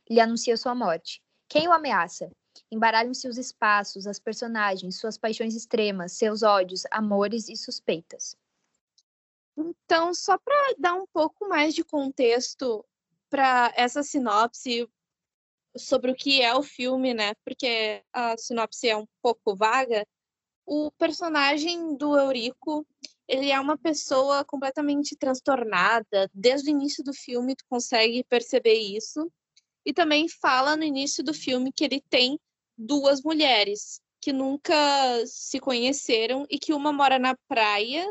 lhe 0.09 0.19
anuncia 0.19 0.57
sua 0.57 0.73
morte. 0.73 1.21
Quem 1.49 1.67
o 1.67 1.73
ameaça? 1.73 2.29
Embaralham-se 2.71 3.27
os 3.27 3.37
espaços, 3.37 4.07
as 4.07 4.19
personagens, 4.19 4.99
suas 4.99 5.17
paixões 5.17 5.55
extremas, 5.55 6.13
seus 6.13 6.43
ódios, 6.43 6.83
amores 6.91 7.49
e 7.49 7.55
suspeitas. 7.55 8.35
Então, 9.57 10.13
só 10.13 10.37
para 10.37 10.75
dar 10.77 10.93
um 10.93 11.07
pouco 11.07 11.49
mais 11.49 11.73
de 11.73 11.83
contexto 11.83 12.85
para 13.29 13.73
essa 13.75 14.03
sinopse 14.03 14.87
sobre 15.75 16.11
o 16.11 16.15
que 16.15 16.41
é 16.41 16.53
o 16.55 16.61
filme, 16.61 17.13
né? 17.13 17.33
Porque 17.43 18.03
a 18.13 18.37
sinopse 18.37 18.87
é 18.87 18.95
um 18.95 19.07
pouco 19.21 19.55
vaga. 19.55 20.05
O 20.65 20.91
personagem 20.91 21.95
do 21.95 22.15
Eurico, 22.17 22.85
ele 23.27 23.51
é 23.51 23.59
uma 23.59 23.77
pessoa 23.77 24.45
completamente 24.45 25.15
transtornada. 25.15 26.29
Desde 26.33 26.69
o 26.69 26.71
início 26.71 27.03
do 27.03 27.13
filme, 27.13 27.55
tu 27.55 27.65
consegue 27.67 28.23
perceber 28.25 28.75
isso. 28.75 29.31
E 29.83 29.93
também 29.93 30.27
fala 30.27 30.75
no 30.75 30.83
início 30.83 31.23
do 31.23 31.33
filme 31.33 31.71
que 31.71 31.83
ele 31.83 32.01
tem 32.09 32.39
duas 32.77 33.23
mulheres 33.23 34.01
que 34.21 34.33
nunca 34.33 34.75
se 35.25 35.59
conheceram 35.59 36.45
e 36.49 36.59
que 36.59 36.73
uma 36.73 36.91
mora 36.91 37.17
na 37.17 37.35
praia 37.47 38.05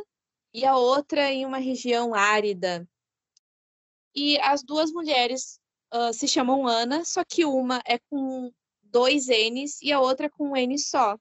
e 0.57 0.65
a 0.65 0.75
outra 0.75 1.31
em 1.31 1.45
uma 1.45 1.59
região 1.59 2.15
árida. 2.15 2.89
E 4.15 4.39
as 4.39 4.63
duas 4.63 4.91
mulheres 4.91 5.61
uh, 5.93 6.15
se 6.15 6.27
chamam 6.27 6.67
Ana, 6.67 7.05
só 7.05 7.23
que 7.23 7.45
uma 7.45 7.83
é 7.85 7.99
com 7.99 8.51
dois 8.83 9.27
N's 9.27 9.83
e 9.83 9.93
a 9.93 10.01
outra 10.01 10.31
com 10.31 10.53
um 10.53 10.57
N 10.57 10.79
só. 10.79 11.19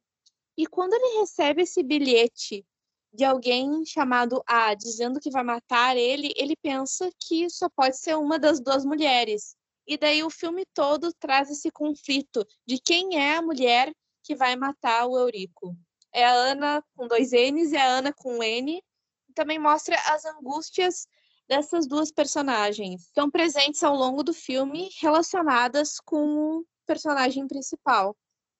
E 0.58 0.65
quando 0.65 0.94
ele 0.94 1.20
recebe 1.20 1.63
esse 1.63 1.84
bilhete 1.84 2.65
de 3.13 3.25
alguém 3.25 3.86
chamado 3.86 4.42
A 4.48 4.74
dizendo 4.74 5.20
que 5.20 5.30
vai 5.30 5.44
matar 5.44 5.98
ele, 5.98 6.32
ele 6.38 6.56
pensa 6.56 7.10
que 7.20 7.50
só 7.50 7.68
pode 7.68 7.98
ser 7.98 8.15
uma 8.15 8.39
das 8.39 8.62
duas 8.62 8.86
mulheres. 8.86 9.58
E 9.86 9.98
daí 9.98 10.24
o 10.24 10.30
filme 10.30 10.65
todo 10.74 11.12
traz 11.20 11.51
esse 11.51 11.70
conflito 11.72 12.48
de 12.65 12.80
quem 12.80 13.18
é 13.20 13.36
a 13.36 13.42
mulher 13.42 13.94
que 14.24 14.34
vai 14.34 14.56
matar 14.56 15.08
o 15.08 15.20
Eurico. 15.20 15.75
É 16.13 16.24
a 16.24 16.32
Ana 16.32 16.82
com 16.96 17.06
dois 17.06 17.34
N's 17.34 17.74
e 17.74 17.77
a 17.77 17.86
Ana 17.86 18.13
com 18.13 18.38
um 18.38 18.42
N. 18.42 18.82
Também 19.36 19.60
mostra 19.60 19.96
as 20.08 20.25
angústias 20.25 21.08
dessas 21.48 21.88
duas 21.88 22.12
personagens. 22.12 23.04
Estão 23.04 23.30
presentes 23.30 23.84
ao 23.84 23.96
longo 23.96 24.24
do 24.24 24.34
filme 24.34 24.89
relacionadas 25.00 26.00
com 26.00 26.60
o 26.60 26.65
personagem 26.88 27.48
principal. 27.48 28.15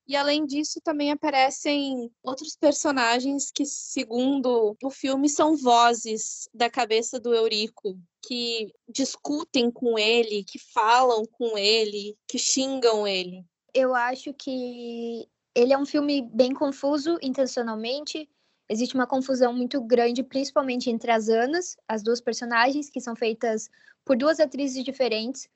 E 0.08 0.16
além 0.16 0.46
disso, 0.46 0.80
também 0.84 1.12
aparecem 1.12 2.12
outros 2.22 2.56
personagens 2.56 3.50
que, 3.52 3.66
segundo 3.66 4.78
o 4.84 4.90
filme, 4.92 5.28
são 5.28 5.58
vozes 5.58 6.48
da 6.54 6.70
cabeça 6.70 7.20
do 7.20 7.34
Eurico, 7.34 7.98
que 8.28 8.72
discutem 8.88 9.72
com 9.72 9.98
ele, 9.98 10.44
que 10.44 10.60
falam 10.60 11.26
com 11.26 11.58
ele, 11.58 12.16
que 12.28 12.38
xingam 12.38 13.08
ele. 13.08 13.44
Eu 13.74 13.96
acho 13.96 14.32
que 14.34 15.28
ele 15.56 15.74
é 15.74 15.78
um 15.78 15.86
filme 15.86 16.22
bem 16.22 16.54
confuso 16.54 17.18
intencionalmente. 17.22 18.30
Existe 18.68 18.96
uma 18.96 19.06
confusão 19.06 19.54
muito 19.54 19.80
grande, 19.80 20.24
principalmente 20.24 20.90
entre 20.90 21.12
as 21.12 21.30
Anas, 21.30 21.78
as 21.88 22.02
duas 22.02 22.20
personagens, 22.20 22.90
que 22.90 23.00
são 23.00 23.16
feitas 23.16 23.70
por 24.04 24.18
duas 24.18 24.40
atrizes 24.40 24.84
diferentes, 24.84 25.48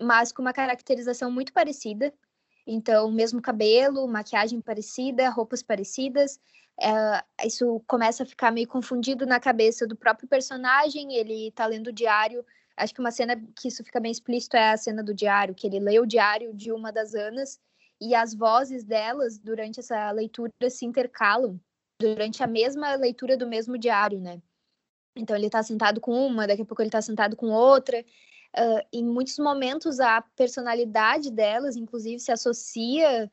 mas 0.00 0.32
com 0.32 0.42
uma 0.42 0.52
caracterização 0.52 1.30
muito 1.30 1.52
parecida. 1.52 2.14
Então, 2.64 3.10
mesmo 3.10 3.42
cabelo, 3.42 4.06
maquiagem 4.06 4.60
parecida, 4.60 5.28
roupas 5.28 5.60
parecidas. 5.60 6.38
É, 6.80 7.46
isso 7.46 7.82
começa 7.88 8.22
a 8.22 8.26
ficar 8.26 8.52
meio 8.52 8.68
confundido 8.68 9.26
na 9.26 9.40
cabeça 9.40 9.84
do 9.84 9.96
próprio 9.96 10.28
personagem. 10.28 11.14
Ele 11.14 11.50
tá 11.50 11.66
lendo 11.66 11.88
o 11.88 11.92
diário. 11.92 12.44
Acho 12.76 12.94
que 12.94 13.00
uma 13.00 13.10
cena 13.10 13.36
que 13.56 13.68
isso 13.68 13.82
fica 13.82 13.98
bem 13.98 14.12
explícito 14.12 14.56
é 14.56 14.70
a 14.70 14.76
cena 14.76 15.02
do 15.02 15.12
diário, 15.12 15.54
que 15.54 15.66
ele 15.66 15.80
lê 15.80 15.98
o 15.98 16.06
diário 16.06 16.54
de 16.54 16.70
uma 16.70 16.92
das 16.92 17.12
Anas 17.12 17.60
e 18.00 18.14
as 18.14 18.34
vozes 18.34 18.84
delas 18.84 19.36
durante 19.38 19.80
essa 19.80 20.10
leitura 20.12 20.52
se 20.70 20.86
intercalam 20.86 21.60
durante 22.02 22.42
a 22.42 22.46
mesma 22.46 22.94
leitura 22.96 23.36
do 23.36 23.46
mesmo 23.46 23.78
diário, 23.78 24.20
né? 24.20 24.42
Então 25.14 25.36
ele 25.36 25.46
está 25.46 25.62
sentado 25.62 26.00
com 26.00 26.26
uma, 26.26 26.46
daqui 26.46 26.62
a 26.62 26.64
pouco 26.64 26.82
ele 26.82 26.88
está 26.88 27.00
sentado 27.00 27.36
com 27.36 27.50
outra, 27.50 28.00
uh, 28.00 28.86
em 28.92 29.04
muitos 29.04 29.38
momentos 29.38 30.00
a 30.00 30.20
personalidade 30.34 31.30
delas, 31.30 31.76
inclusive, 31.76 32.18
se 32.18 32.32
associa 32.32 33.30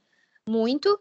muito 0.47 0.99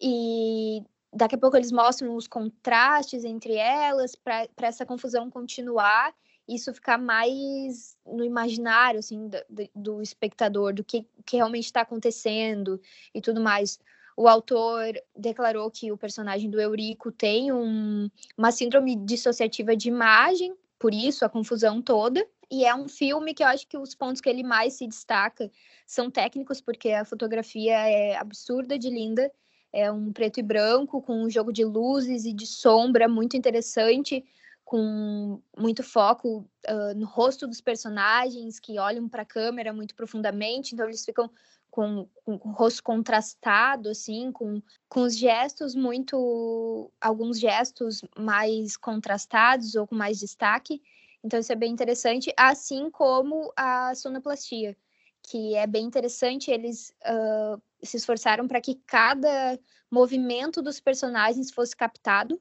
e 0.00 0.82
daqui 1.12 1.34
a 1.34 1.38
pouco 1.38 1.56
eles 1.56 1.72
mostram 1.72 2.14
os 2.14 2.26
contrastes 2.26 3.24
entre 3.24 3.54
elas 3.56 4.14
para 4.14 4.48
essa 4.62 4.86
confusão 4.86 5.30
continuar 5.30 6.14
isso 6.48 6.74
ficar 6.74 6.98
mais 6.98 7.96
no 8.04 8.24
imaginário 8.24 8.98
assim 8.98 9.28
do, 9.28 9.38
do 9.74 10.02
espectador 10.02 10.72
do 10.72 10.82
que, 10.82 11.06
que 11.24 11.36
realmente 11.36 11.66
está 11.66 11.82
acontecendo 11.82 12.80
e 13.14 13.20
tudo 13.20 13.40
mais 13.40 13.78
o 14.20 14.28
autor 14.28 14.92
declarou 15.16 15.70
que 15.70 15.90
o 15.90 15.96
personagem 15.96 16.50
do 16.50 16.60
Eurico 16.60 17.10
tem 17.10 17.50
um, 17.50 18.10
uma 18.36 18.52
síndrome 18.52 18.94
dissociativa 18.94 19.74
de 19.74 19.88
imagem 19.88 20.54
por 20.78 20.92
isso 20.92 21.24
a 21.24 21.28
confusão 21.28 21.80
toda 21.80 22.26
E 22.50 22.66
é 22.66 22.74
um 22.74 22.86
filme 22.86 23.32
que 23.32 23.42
eu 23.42 23.46
acho 23.46 23.66
que 23.66 23.78
os 23.78 23.94
pontos 23.94 24.20
que 24.20 24.28
ele 24.28 24.42
mais 24.42 24.74
se 24.74 24.86
destaca 24.86 25.50
são 25.86 26.10
técnicos, 26.10 26.60
porque 26.60 26.90
a 26.90 27.04
fotografia 27.04 27.74
é 27.88 28.16
absurda 28.16 28.78
de 28.78 28.90
linda. 28.90 29.32
É 29.72 29.90
um 29.90 30.12
preto 30.12 30.40
e 30.40 30.42
branco, 30.42 31.00
com 31.00 31.22
um 31.22 31.30
jogo 31.30 31.50
de 31.50 31.64
luzes 31.64 32.26
e 32.26 32.32
de 32.34 32.46
sombra 32.46 33.08
muito 33.08 33.36
interessante, 33.36 34.22
com 34.64 35.40
muito 35.56 35.82
foco 35.82 36.46
uh, 36.68 36.94
no 36.94 37.06
rosto 37.06 37.46
dos 37.46 37.60
personagens, 37.60 38.58
que 38.58 38.78
olham 38.78 39.08
para 39.08 39.22
a 39.22 39.26
câmera 39.26 39.72
muito 39.72 39.94
profundamente, 39.94 40.74
então 40.74 40.86
eles 40.86 41.04
ficam 41.04 41.30
com, 41.70 42.08
com, 42.24 42.38
com, 42.38 42.48
o 42.48 42.52
rosto 42.52 42.82
contrastado, 42.82 43.88
assim, 43.88 44.30
com, 44.32 44.60
com 44.88 45.02
os 45.02 45.16
gestos 45.16 45.74
muito. 45.74 46.90
alguns 47.00 47.38
gestos 47.38 48.02
mais 48.16 48.76
contrastados 48.76 49.74
ou 49.74 49.86
com 49.86 49.94
mais 49.94 50.18
destaque. 50.18 50.82
Então, 51.22 51.38
isso 51.38 51.52
é 51.52 51.56
bem 51.56 51.72
interessante, 51.72 52.32
assim 52.36 52.90
como 52.90 53.52
a 53.56 53.94
sonoplastia, 53.94 54.76
que 55.22 55.54
é 55.54 55.66
bem 55.66 55.84
interessante. 55.84 56.50
Eles 56.50 56.94
uh, 57.04 57.60
se 57.82 57.96
esforçaram 57.96 58.48
para 58.48 58.60
que 58.60 58.76
cada 58.86 59.58
movimento 59.90 60.62
dos 60.62 60.80
personagens 60.80 61.50
fosse 61.50 61.76
captado. 61.76 62.40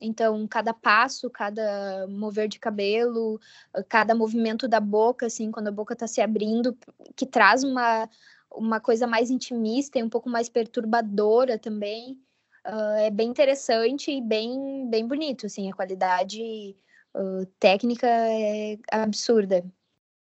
Então, 0.00 0.46
cada 0.46 0.74
passo, 0.74 1.30
cada 1.30 2.06
mover 2.06 2.48
de 2.48 2.58
cabelo, 2.58 3.40
cada 3.88 4.14
movimento 4.14 4.68
da 4.68 4.78
boca, 4.78 5.26
assim, 5.26 5.50
quando 5.50 5.68
a 5.68 5.72
boca 5.72 5.94
está 5.94 6.06
se 6.06 6.20
abrindo, 6.20 6.76
que 7.14 7.24
traz 7.24 7.64
uma, 7.64 8.08
uma 8.52 8.80
coisa 8.80 9.06
mais 9.06 9.30
intimista 9.30 9.98
e 9.98 10.02
um 10.02 10.08
pouco 10.08 10.28
mais 10.28 10.48
perturbadora 10.48 11.58
também. 11.58 12.20
Uh, 12.66 12.96
é 12.98 13.10
bem 13.10 13.28
interessante 13.28 14.10
e 14.10 14.20
bem, 14.20 14.88
bem 14.90 15.06
bonito, 15.06 15.46
assim, 15.46 15.70
a 15.70 15.74
qualidade 15.74 16.76
uh, 17.14 17.46
técnica 17.60 18.06
é 18.08 18.78
absurda. 18.90 19.64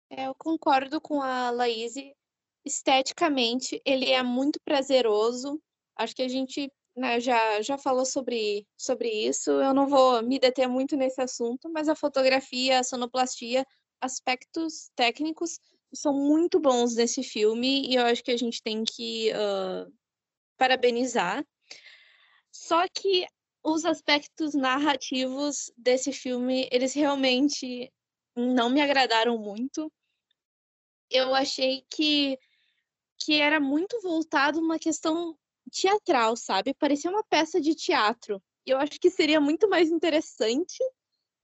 É, 0.09 0.27
eu 0.27 0.35
concordo 0.35 0.99
com 0.99 1.21
a 1.21 1.49
Laís. 1.51 1.95
Esteticamente, 2.63 3.81
ele 3.83 4.11
é 4.11 4.21
muito 4.21 4.59
prazeroso. 4.63 5.61
Acho 5.95 6.15
que 6.15 6.21
a 6.21 6.27
gente 6.27 6.71
né, 6.95 7.19
já, 7.19 7.61
já 7.61 7.77
falou 7.77 8.05
sobre, 8.05 8.67
sobre 8.77 9.09
isso. 9.09 9.49
Eu 9.49 9.73
não 9.73 9.87
vou 9.87 10.21
me 10.21 10.37
deter 10.37 10.67
muito 10.67 10.95
nesse 10.95 11.21
assunto, 11.21 11.69
mas 11.69 11.89
a 11.89 11.95
fotografia, 11.95 12.79
a 12.79 12.83
sonoplastia, 12.83 13.65
aspectos 13.99 14.89
técnicos 14.95 15.59
são 15.93 16.13
muito 16.13 16.59
bons 16.59 16.95
nesse 16.95 17.23
filme 17.23 17.87
e 17.89 17.95
eu 17.95 18.05
acho 18.05 18.23
que 18.23 18.31
a 18.31 18.37
gente 18.37 18.61
tem 18.61 18.83
que 18.83 19.31
uh, 19.31 19.91
parabenizar. 20.57 21.45
Só 22.51 22.87
que 22.87 23.25
os 23.63 23.85
aspectos 23.85 24.53
narrativos 24.53 25.71
desse 25.77 26.11
filme, 26.11 26.67
eles 26.71 26.93
realmente 26.93 27.91
não 28.35 28.69
me 28.69 28.81
agradaram 28.81 29.37
muito. 29.37 29.91
Eu 31.09 31.35
achei 31.35 31.85
que, 31.89 32.39
que 33.19 33.39
era 33.39 33.59
muito 33.59 33.99
voltado 34.01 34.59
uma 34.59 34.79
questão 34.79 35.37
teatral, 35.71 36.35
sabe? 36.35 36.73
Parecia 36.73 37.11
uma 37.11 37.23
peça 37.23 37.59
de 37.59 37.75
teatro. 37.75 38.41
Eu 38.65 38.77
acho 38.77 38.99
que 38.99 39.09
seria 39.09 39.39
muito 39.39 39.69
mais 39.69 39.89
interessante 39.89 40.83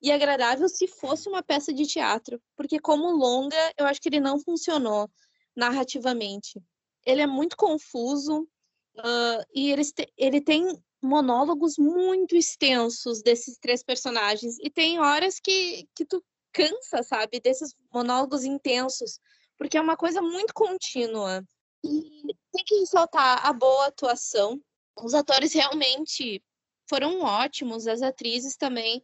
e 0.01 0.12
agradável 0.12 0.70
se 0.70 0.88
fosse 0.88 1.27
uma 1.27 1.42
peça 1.42 1.74
de 1.74 1.86
teatro, 1.86 2.42
porque 2.56 2.80
como 2.80 3.12
longa, 3.12 3.74
eu 3.77 3.86
acho 3.86 4.00
que 4.00 4.10
ele 4.10 4.20
não 4.20 4.39
funcionou 4.39 5.10
narrativamente. 5.56 6.62
Ele 7.06 7.22
é 7.22 7.27
muito 7.27 7.58
confuso 7.58 8.42
uh, 8.42 9.46
e 9.54 9.72
ele, 9.72 9.82
ele 10.18 10.42
tem 10.42 10.66
monólogos 11.01 11.77
muito 11.77 12.36
extensos 12.36 13.22
desses 13.22 13.58
três 13.58 13.84
personagens 13.84 14.58
e 14.60 14.70
tem 14.70 15.00
horas 15.00 15.39
que, 15.39 15.88
que 15.96 16.06
tu 16.06 16.24
cansa, 16.51 17.04
sabe, 17.04 17.39
desses 17.39 17.75
monólogos 17.94 18.44
intensos, 18.44 19.20
porque 19.58 19.77
é 19.77 19.82
uma 19.82 19.98
coisa 19.98 20.22
muito 20.22 20.54
contínua. 20.54 21.44
E 21.84 22.36
tem 22.51 22.63
que 22.66 22.80
ressaltar 22.80 23.46
a 23.46 23.54
boa 23.54 23.88
atuação. 23.88 24.60
Os 25.01 25.13
atores 25.13 25.54
realmente 25.54 26.44
foram 26.89 27.22
ótimos, 27.22 27.88
as 27.88 28.01
atrizes 28.01 28.56
também. 28.56 29.04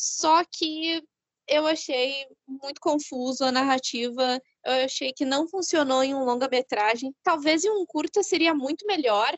Só 0.00 0.42
que 0.44 1.02
eu 1.46 1.66
achei 1.66 2.26
muito 2.48 2.80
confuso 2.80 3.44
a 3.44 3.52
narrativa, 3.52 4.40
eu 4.64 4.84
achei 4.86 5.12
que 5.12 5.26
não 5.26 5.46
funcionou 5.46 6.02
em 6.02 6.14
um 6.14 6.24
longa-metragem. 6.24 7.14
Talvez 7.22 7.64
em 7.64 7.70
um 7.70 7.84
curta 7.84 8.22
seria 8.22 8.54
muito 8.54 8.86
melhor, 8.86 9.36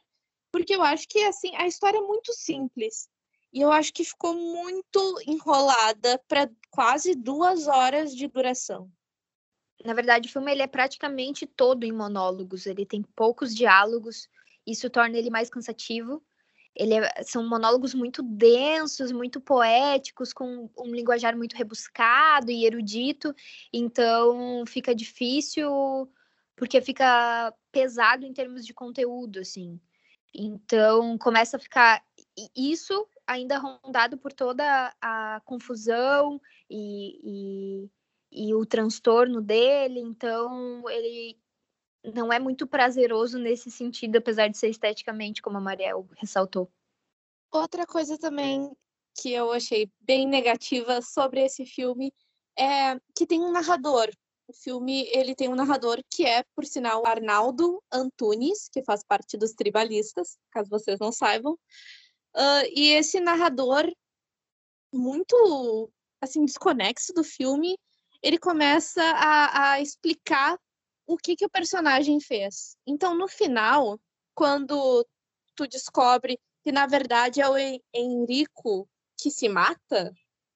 porque 0.53 0.77
eu 0.77 0.83
acho 0.83 1.09
que 1.09 1.19
assim 1.25 1.53
a 1.57 1.67
história 1.67 1.99
é 1.99 2.03
muito 2.03 2.33
simples. 2.33 3.09
E 3.53 3.61
eu 3.61 3.73
acho 3.73 3.93
que 3.93 4.05
ficou 4.05 4.35
muito 4.35 5.21
enrolada 5.27 6.23
para 6.29 6.49
quase 6.71 7.17
duas 7.17 7.67
horas 7.67 8.15
de 8.15 8.29
duração. 8.29 8.89
Na 9.85 9.95
verdade, 9.95 10.29
o 10.29 10.33
filme 10.33 10.53
ele 10.53 10.63
é 10.63 10.69
praticamente 10.69 11.45
todo 11.45 11.83
em 11.83 11.91
monólogos, 11.91 12.67
ele 12.67 12.87
tem 12.87 13.03
poucos 13.17 13.53
diálogos, 13.53 14.29
isso 14.65 14.89
torna 14.89 15.19
ele 15.19 15.29
mais 15.29 15.51
cansativo. 15.51 16.23
Ele 16.75 16.95
é, 16.95 17.23
são 17.23 17.47
monólogos 17.49 17.95
muito 17.95 18.23
densos, 18.23 19.13
muito 19.13 19.41
poéticos, 19.41 20.33
com 20.33 20.71
um 20.79 20.95
linguajar 20.95 21.37
muito 21.37 21.57
rebuscado 21.57 22.51
e 22.51 22.65
erudito, 22.65 23.35
então 23.73 24.65
fica 24.67 24.95
difícil 24.95 26.11
porque 26.57 26.81
fica 26.81 27.53
pesado 27.71 28.25
em 28.25 28.33
termos 28.33 28.65
de 28.65 28.73
conteúdo, 28.73 29.41
assim. 29.41 29.81
Então 30.35 31.19
começa 31.19 31.57
a 31.57 31.61
ficar 31.61 32.03
isso 32.57 33.07
ainda 33.27 33.59
rondado 33.59 34.17
por 34.17 34.33
toda 34.33 34.95
a 35.01 35.41
confusão 35.45 36.41
e, 36.71 37.89
e, 38.33 38.47
e 38.49 38.55
o 38.55 38.65
transtorno 38.65 39.43
dele, 39.43 40.01
então 40.01 40.89
ele 40.89 41.37
não 42.05 42.33
é 42.33 42.39
muito 42.39 42.67
prazeroso 42.67 43.39
nesse 43.39 43.71
sentido, 43.71 44.17
apesar 44.17 44.49
de 44.49 44.59
ser 44.59 44.69
esteticamente, 44.69 45.43
como 45.43 45.59
a 45.59 45.61
Mariel 45.61 46.09
ressaltou. 46.17 46.71
Outra 47.51 47.87
coisa 47.87 48.19
também 48.19 48.71
que 49.21 49.33
eu 49.33 49.53
achei 49.53 49.91
bem 50.01 50.27
negativa 50.27 51.03
sobre 51.03 51.45
esse 51.45 51.67
filme 51.67 52.13
é 52.59 52.99
que 53.15 53.27
tem 53.27 53.41
um 53.41 53.53
narrador. 53.53 54.11
O 54.49 54.53
filme 54.53 55.07
ele 55.13 55.35
tem 55.35 55.49
um 55.49 55.55
narrador 55.55 56.03
que 56.11 56.25
é, 56.25 56.45
por 56.55 56.65
sinal, 56.65 57.07
Arnaldo 57.07 57.83
Antunes, 57.93 58.69
que 58.71 58.83
faz 58.83 59.05
parte 59.05 59.37
dos 59.37 59.53
Tribalistas, 59.53 60.39
caso 60.51 60.69
vocês 60.69 60.99
não 60.99 61.13
saibam. 61.13 61.53
Uh, 62.35 62.65
e 62.75 62.89
esse 62.91 63.21
narrador, 63.21 63.91
muito 64.93 65.91
assim 66.21 66.45
desconexo 66.45 67.13
do 67.13 67.23
filme, 67.23 67.79
ele 68.23 68.39
começa 68.39 69.03
a, 69.03 69.73
a 69.73 69.81
explicar 69.81 70.59
o 71.07 71.17
que, 71.17 71.37
que 71.37 71.47
o 71.47 71.51
personagem 71.51 72.21
fez. 72.21 72.77
Então, 72.87 73.15
no 73.15 73.29
final, 73.29 74.01
quando 74.35 75.07
tu 75.55 75.67
descobre 75.67 76.39
que, 76.63 76.73
na 76.73 76.87
verdade, 76.87 77.41
é 77.41 77.49
o 77.49 77.57
Henrico 77.95 78.89
que 79.21 79.31
se 79.31 79.49
mata, 79.49 80.13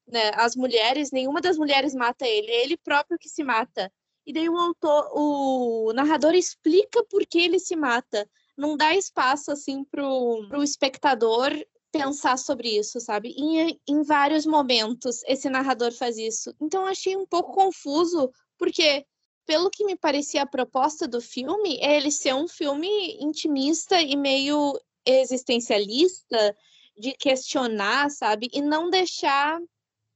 né? 0.06 0.30
As 0.34 0.54
mulheres, 0.54 1.10
nenhuma 1.10 1.40
das 1.40 1.58
mulheres 1.58 1.94
mata 1.94 2.26
ele, 2.26 2.50
é 2.50 2.62
ele 2.62 2.76
próprio 2.76 3.18
que 3.18 3.28
se 3.28 3.42
mata. 3.42 3.92
E 4.24 4.32
daí 4.32 4.48
o 4.48 4.56
autor, 4.56 5.10
o 5.12 5.92
narrador 5.92 6.34
explica 6.34 7.04
por 7.04 7.24
que 7.26 7.38
ele 7.38 7.58
se 7.58 7.76
mata. 7.76 8.28
Não 8.56 8.76
dá 8.76 8.94
espaço, 8.94 9.50
assim, 9.52 9.84
pro, 9.84 10.46
pro 10.48 10.62
espectador 10.62 11.52
pensar 11.92 12.36
sobre 12.36 12.68
isso, 12.76 13.00
sabe? 13.00 13.30
Em, 13.36 13.80
em 13.86 14.02
vários 14.02 14.44
momentos 14.44 15.22
esse 15.26 15.48
narrador 15.48 15.92
faz 15.92 16.18
isso. 16.18 16.54
Então 16.60 16.82
eu 16.82 16.88
achei 16.88 17.16
um 17.16 17.26
pouco 17.26 17.52
confuso, 17.52 18.30
porque 18.58 19.06
pelo 19.46 19.70
que 19.70 19.84
me 19.84 19.96
parecia 19.96 20.42
a 20.42 20.46
proposta 20.46 21.06
do 21.06 21.20
filme, 21.20 21.78
é 21.80 21.96
ele 21.96 22.10
ser 22.10 22.34
um 22.34 22.48
filme 22.48 23.16
intimista 23.20 24.00
e 24.02 24.16
meio 24.16 24.78
existencialista, 25.04 26.56
de 26.98 27.12
questionar, 27.12 28.10
sabe? 28.10 28.48
E 28.52 28.60
não 28.60 28.90
deixar 28.90 29.60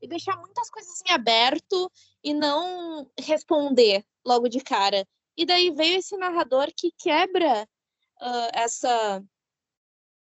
e 0.02 0.08
deixar 0.08 0.36
muitas 0.38 0.70
coisas 0.70 1.00
em 1.06 1.12
aberto 1.12 1.90
e 2.24 2.32
não 2.32 3.08
responder 3.18 4.04
logo 4.24 4.48
de 4.48 4.60
cara. 4.60 5.06
E 5.36 5.44
daí 5.44 5.70
veio 5.70 5.98
esse 5.98 6.16
narrador 6.16 6.72
que 6.74 6.90
quebra 6.98 7.68
uh, 8.20 8.50
essa 8.52 9.22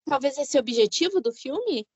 talvez 0.04 0.36
esse 0.36 0.58
objetivo 0.58 1.20
do 1.20 1.32
filme. 1.32 1.86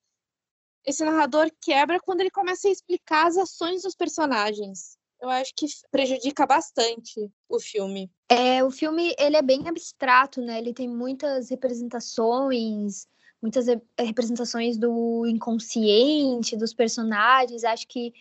Esse 0.84 1.04
narrador 1.04 1.50
quebra 1.60 2.00
quando 2.00 2.20
ele 2.22 2.30
começa 2.30 2.68
a 2.68 2.70
explicar 2.70 3.26
as 3.26 3.36
ações 3.36 3.82
dos 3.82 3.94
personagens 3.94 4.97
eu 5.20 5.28
acho 5.28 5.52
que 5.54 5.66
prejudica 5.90 6.46
bastante 6.46 7.30
o 7.48 7.58
filme. 7.58 8.10
É, 8.28 8.62
o 8.62 8.70
filme 8.70 9.14
ele 9.18 9.36
é 9.36 9.42
bem 9.42 9.68
abstrato, 9.68 10.40
né? 10.40 10.58
Ele 10.58 10.72
tem 10.72 10.88
muitas 10.88 11.50
representações, 11.50 13.06
muitas 13.42 13.66
representações 13.98 14.78
do 14.78 15.26
inconsciente 15.26 16.56
dos 16.56 16.72
personagens. 16.72 17.64
Acho 17.64 17.86
que 17.88 18.12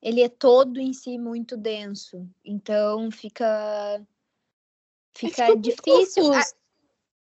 ele 0.00 0.20
é 0.20 0.28
todo 0.28 0.78
em 0.78 0.92
si 0.92 1.16
muito 1.18 1.56
denso. 1.56 2.28
Então 2.44 3.10
fica 3.10 4.04
fica 5.14 5.56
difícil. 5.56 6.32
A, 6.34 6.42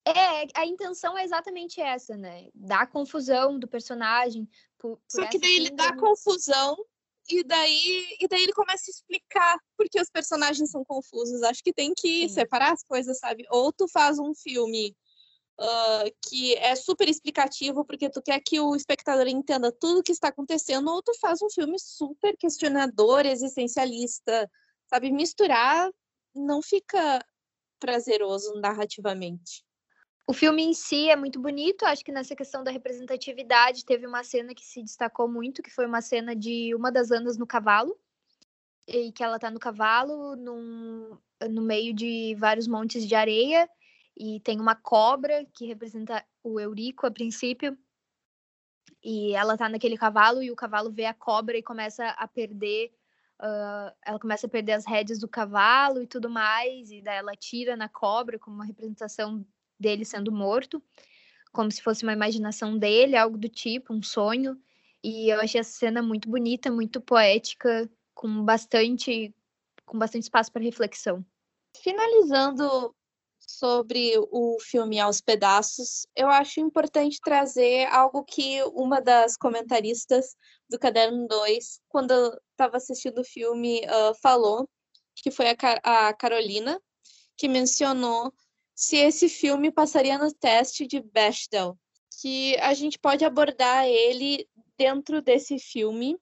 é, 0.06 0.46
a 0.54 0.66
intenção 0.66 1.16
é 1.16 1.24
exatamente 1.24 1.80
essa, 1.80 2.16
né? 2.16 2.48
Dar 2.54 2.88
confusão 2.88 3.58
do 3.58 3.68
personagem. 3.68 4.48
Por, 4.76 4.96
por 4.96 5.02
Só 5.08 5.26
que 5.26 5.38
daí 5.38 5.56
ele 5.56 5.70
dá 5.70 5.94
confusão 5.96 6.76
e 7.38 7.44
daí, 7.44 8.16
e 8.20 8.28
daí 8.28 8.42
ele 8.42 8.52
começa 8.52 8.84
a 8.88 8.92
explicar 8.92 9.58
porque 9.76 10.00
os 10.00 10.10
personagens 10.10 10.70
são 10.70 10.84
confusos. 10.84 11.42
Acho 11.42 11.62
que 11.62 11.72
tem 11.72 11.92
que 11.94 12.28
Sim. 12.28 12.34
separar 12.34 12.72
as 12.72 12.82
coisas, 12.82 13.18
sabe? 13.18 13.44
Ou 13.50 13.72
tu 13.72 13.88
faz 13.88 14.18
um 14.18 14.34
filme 14.34 14.94
uh, 15.60 16.10
que 16.28 16.54
é 16.56 16.74
super 16.74 17.08
explicativo 17.08 17.84
porque 17.84 18.10
tu 18.10 18.22
quer 18.22 18.40
que 18.40 18.60
o 18.60 18.74
espectador 18.74 19.28
entenda 19.28 19.70
tudo 19.72 20.00
o 20.00 20.02
que 20.02 20.12
está 20.12 20.28
acontecendo, 20.28 20.90
ou 20.90 21.02
tu 21.02 21.12
faz 21.20 21.40
um 21.42 21.50
filme 21.50 21.78
super 21.78 22.36
questionador, 22.36 23.26
existencialista, 23.26 24.50
sabe? 24.88 25.10
Misturar 25.12 25.90
não 26.34 26.62
fica 26.62 27.24
prazeroso 27.78 28.54
narrativamente. 28.60 29.64
O 30.30 30.32
filme 30.32 30.62
em 30.62 30.72
si 30.72 31.10
é 31.10 31.16
muito 31.16 31.40
bonito, 31.40 31.84
acho 31.84 32.04
que 32.04 32.12
nessa 32.12 32.36
questão 32.36 32.62
da 32.62 32.70
representatividade 32.70 33.84
teve 33.84 34.06
uma 34.06 34.22
cena 34.22 34.54
que 34.54 34.64
se 34.64 34.80
destacou 34.80 35.26
muito, 35.26 35.60
que 35.60 35.72
foi 35.72 35.84
uma 35.86 36.00
cena 36.00 36.36
de 36.36 36.72
uma 36.72 36.92
das 36.92 37.10
Anas 37.10 37.36
no 37.36 37.44
cavalo, 37.44 37.98
e 38.86 39.10
que 39.10 39.24
ela 39.24 39.40
tá 39.40 39.50
no 39.50 39.58
cavalo, 39.58 40.36
num, 40.36 41.18
no 41.50 41.62
meio 41.62 41.92
de 41.92 42.36
vários 42.38 42.68
montes 42.68 43.08
de 43.08 43.14
areia, 43.16 43.68
e 44.16 44.38
tem 44.38 44.60
uma 44.60 44.76
cobra 44.76 45.44
que 45.52 45.66
representa 45.66 46.24
o 46.44 46.60
Eurico 46.60 47.08
a 47.08 47.10
princípio, 47.10 47.76
e 49.02 49.34
ela 49.34 49.56
tá 49.56 49.68
naquele 49.68 49.96
cavalo, 49.96 50.44
e 50.44 50.52
o 50.52 50.54
cavalo 50.54 50.92
vê 50.92 51.06
a 51.06 51.14
cobra 51.14 51.58
e 51.58 51.62
começa 51.62 52.06
a 52.06 52.28
perder 52.28 52.92
Uh, 53.42 53.88
ela 54.04 54.18
começa 54.18 54.46
a 54.46 54.50
perder 54.50 54.72
as 54.72 54.84
rédeas 54.84 55.18
do 55.18 55.26
cavalo 55.26 56.02
e 56.02 56.06
tudo 56.06 56.28
mais, 56.28 56.90
e 56.90 57.00
daí 57.00 57.16
ela 57.16 57.34
tira 57.34 57.74
na 57.74 57.88
cobra 57.88 58.38
como 58.38 58.56
uma 58.56 58.66
representação 58.66 59.42
dele 59.80 60.04
sendo 60.04 60.30
morto, 60.30 60.82
como 61.52 61.70
se 61.70 61.82
fosse 61.82 62.02
uma 62.02 62.12
imaginação 62.12 62.78
dele, 62.78 63.16
algo 63.16 63.36
do 63.38 63.48
tipo, 63.48 63.92
um 63.92 64.02
sonho. 64.02 64.60
E 65.02 65.32
eu 65.32 65.40
achei 65.40 65.60
essa 65.60 65.78
cena 65.78 66.02
muito 66.02 66.28
bonita, 66.28 66.70
muito 66.70 67.00
poética, 67.00 67.90
com 68.14 68.44
bastante 68.44 69.34
com 69.86 69.98
bastante 69.98 70.22
espaço 70.24 70.52
para 70.52 70.62
reflexão. 70.62 71.24
Finalizando 71.82 72.94
sobre 73.40 74.12
o 74.30 74.58
filme 74.60 75.00
aos 75.00 75.20
pedaços, 75.20 76.06
eu 76.14 76.28
acho 76.28 76.60
importante 76.60 77.20
trazer 77.20 77.86
algo 77.86 78.24
que 78.24 78.62
uma 78.72 79.00
das 79.00 79.36
comentaristas 79.36 80.36
do 80.68 80.78
Caderno 80.78 81.26
2, 81.26 81.80
quando 81.88 82.12
estava 82.52 82.76
assistindo 82.76 83.20
o 83.20 83.24
filme, 83.24 83.80
uh, 83.80 84.14
falou, 84.22 84.68
que 85.16 85.30
foi 85.30 85.48
a, 85.48 85.56
Car 85.56 85.80
a 85.82 86.14
Carolina, 86.14 86.80
que 87.36 87.48
mencionou 87.48 88.32
se 88.80 88.96
esse 88.96 89.28
filme 89.28 89.70
passaria 89.70 90.16
no 90.16 90.32
teste 90.32 90.86
de 90.86 91.02
Bechdel, 91.02 91.78
que 92.18 92.56
a 92.60 92.72
gente 92.72 92.98
pode 92.98 93.26
abordar 93.26 93.86
ele 93.86 94.48
dentro 94.78 95.20
desse 95.20 95.58
filme, 95.58 96.16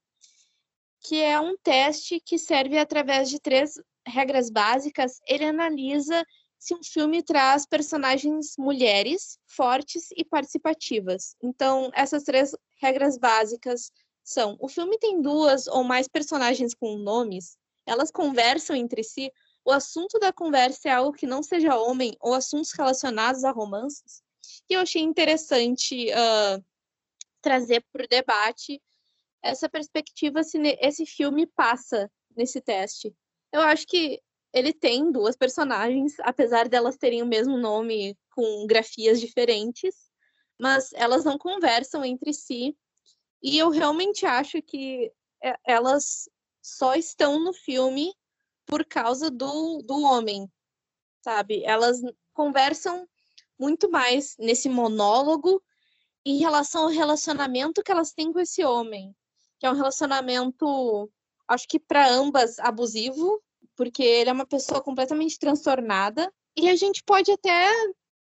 que 1.00 1.22
é 1.22 1.38
um 1.38 1.56
teste 1.56 2.18
que 2.18 2.36
serve 2.36 2.76
através 2.76 3.30
de 3.30 3.38
três 3.38 3.74
regras 4.04 4.50
básicas. 4.50 5.20
Ele 5.24 5.44
analisa 5.44 6.26
se 6.58 6.74
um 6.74 6.82
filme 6.82 7.22
traz 7.22 7.64
personagens 7.64 8.56
mulheres 8.58 9.38
fortes 9.46 10.08
e 10.16 10.24
participativas. 10.24 11.36
Então, 11.40 11.92
essas 11.94 12.24
três 12.24 12.56
regras 12.82 13.16
básicas 13.16 13.92
são: 14.24 14.56
o 14.58 14.66
filme 14.66 14.98
tem 14.98 15.22
duas 15.22 15.68
ou 15.68 15.84
mais 15.84 16.08
personagens 16.08 16.74
com 16.74 16.98
nomes, 16.98 17.56
elas 17.86 18.10
conversam 18.10 18.74
entre 18.74 19.04
si, 19.04 19.32
o 19.68 19.70
assunto 19.70 20.18
da 20.18 20.32
conversa 20.32 20.88
é 20.88 20.92
algo 20.92 21.12
que 21.12 21.26
não 21.26 21.42
seja 21.42 21.76
homem 21.76 22.16
ou 22.20 22.32
assuntos 22.32 22.72
relacionados 22.72 23.44
a 23.44 23.50
romances. 23.50 24.22
E 24.66 24.72
eu 24.72 24.80
achei 24.80 25.02
interessante 25.02 26.08
uh, 26.08 26.64
trazer 27.42 27.84
para 27.92 28.02
o 28.02 28.08
debate 28.08 28.82
essa 29.42 29.68
perspectiva 29.68 30.42
se 30.42 30.56
esse 30.80 31.04
filme 31.04 31.46
passa 31.46 32.10
nesse 32.34 32.62
teste. 32.62 33.14
Eu 33.52 33.60
acho 33.60 33.86
que 33.86 34.22
ele 34.54 34.72
tem 34.72 35.12
duas 35.12 35.36
personagens, 35.36 36.14
apesar 36.20 36.66
delas 36.66 36.96
terem 36.96 37.22
o 37.22 37.26
mesmo 37.26 37.58
nome 37.58 38.16
com 38.30 38.66
grafias 38.66 39.20
diferentes, 39.20 39.94
mas 40.58 40.94
elas 40.94 41.26
não 41.26 41.36
conversam 41.36 42.02
entre 42.02 42.32
si. 42.32 42.74
E 43.42 43.58
eu 43.58 43.68
realmente 43.68 44.24
acho 44.24 44.62
que 44.62 45.12
é, 45.44 45.58
elas 45.66 46.26
só 46.62 46.94
estão 46.94 47.38
no 47.38 47.52
filme 47.52 48.14
por 48.68 48.84
causa 48.84 49.30
do, 49.30 49.82
do 49.82 50.00
homem, 50.02 50.48
sabe? 51.24 51.64
Elas 51.64 52.00
conversam 52.32 53.08
muito 53.58 53.90
mais 53.90 54.36
nesse 54.38 54.68
monólogo 54.68 55.60
em 56.24 56.38
relação 56.38 56.82
ao 56.82 56.88
relacionamento 56.88 57.82
que 57.82 57.90
elas 57.90 58.12
têm 58.12 58.32
com 58.32 58.38
esse 58.38 58.62
homem, 58.62 59.16
que 59.58 59.66
é 59.66 59.70
um 59.70 59.74
relacionamento, 59.74 61.10
acho 61.48 61.66
que 61.66 61.80
para 61.80 62.08
ambas 62.08 62.58
abusivo, 62.58 63.42
porque 63.74 64.02
ele 64.02 64.30
é 64.30 64.32
uma 64.32 64.46
pessoa 64.46 64.82
completamente 64.82 65.38
transtornada, 65.38 66.32
e 66.56 66.68
a 66.68 66.76
gente 66.76 67.02
pode 67.04 67.32
até 67.32 67.70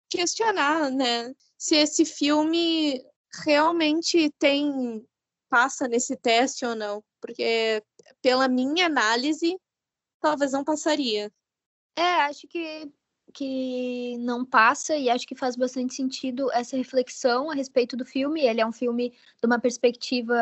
questionar, 0.09 0.91
né, 0.91 1.33
se 1.57 1.75
esse 1.75 2.05
filme 2.05 3.03
realmente 3.43 4.31
tem 4.37 5.03
passa 5.49 5.87
nesse 5.87 6.15
teste 6.17 6.65
ou 6.65 6.75
não, 6.75 7.03
porque 7.21 7.81
pela 8.21 8.47
minha 8.47 8.87
análise, 8.87 9.57
talvez 10.19 10.51
não 10.51 10.63
passaria. 10.63 11.31
É, 11.95 12.21
acho 12.23 12.47
que, 12.47 12.91
que 13.33 14.17
não 14.19 14.45
passa 14.45 14.95
e 14.95 15.09
acho 15.09 15.25
que 15.25 15.35
faz 15.35 15.55
bastante 15.55 15.93
sentido 15.93 16.51
essa 16.51 16.75
reflexão 16.75 17.49
a 17.49 17.53
respeito 17.53 17.95
do 17.95 18.05
filme. 18.05 18.41
Ele 18.41 18.61
é 18.61 18.65
um 18.65 18.71
filme 18.71 19.11
de 19.11 19.45
uma 19.45 19.59
perspectiva 19.59 20.35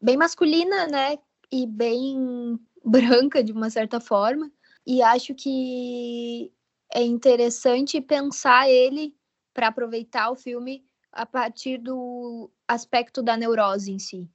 bem 0.00 0.16
masculina, 0.16 0.86
né? 0.86 1.18
E 1.50 1.66
bem 1.66 2.58
branca, 2.84 3.42
de 3.42 3.52
uma 3.52 3.70
certa 3.70 4.00
forma. 4.00 4.50
E 4.86 5.02
acho 5.02 5.34
que 5.34 6.52
é 6.92 7.02
interessante 7.02 8.00
pensar 8.00 8.68
ele 8.68 9.16
para 9.54 9.68
aproveitar 9.68 10.30
o 10.30 10.36
filme 10.36 10.84
a 11.10 11.24
partir 11.24 11.78
do 11.78 12.50
aspecto 12.66 13.22
da 13.22 13.36
neurose 13.36 13.90
em 13.90 13.98
si. 13.98 14.28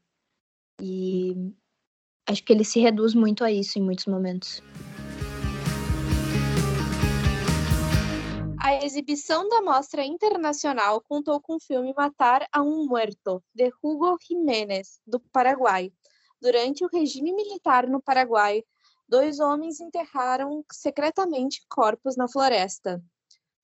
E 0.82 1.36
acho 2.29 2.43
que 2.43 2.53
ele 2.53 2.63
se 2.63 2.79
reduz 2.79 3.15
muito 3.15 3.43
a 3.43 3.51
isso 3.51 3.79
em 3.79 3.81
muitos 3.81 4.05
momentos. 4.05 4.61
A 8.61 8.85
exibição 8.85 9.49
da 9.49 9.61
mostra 9.61 10.05
internacional 10.05 11.01
contou 11.01 11.41
com 11.41 11.55
o 11.55 11.59
filme 11.59 11.91
Matar 11.97 12.47
a 12.51 12.61
um 12.61 12.85
Muerto, 12.85 13.43
de 13.53 13.71
Hugo 13.81 14.15
Jiménez, 14.21 14.99
do 15.07 15.19
Paraguai. 15.19 15.91
Durante 16.39 16.85
o 16.85 16.89
regime 16.93 17.33
militar 17.33 17.87
no 17.87 18.01
Paraguai, 18.01 18.63
dois 19.07 19.39
homens 19.39 19.79
enterraram 19.79 20.63
secretamente 20.71 21.65
corpos 21.67 22.15
na 22.15 22.27
floresta. 22.27 23.03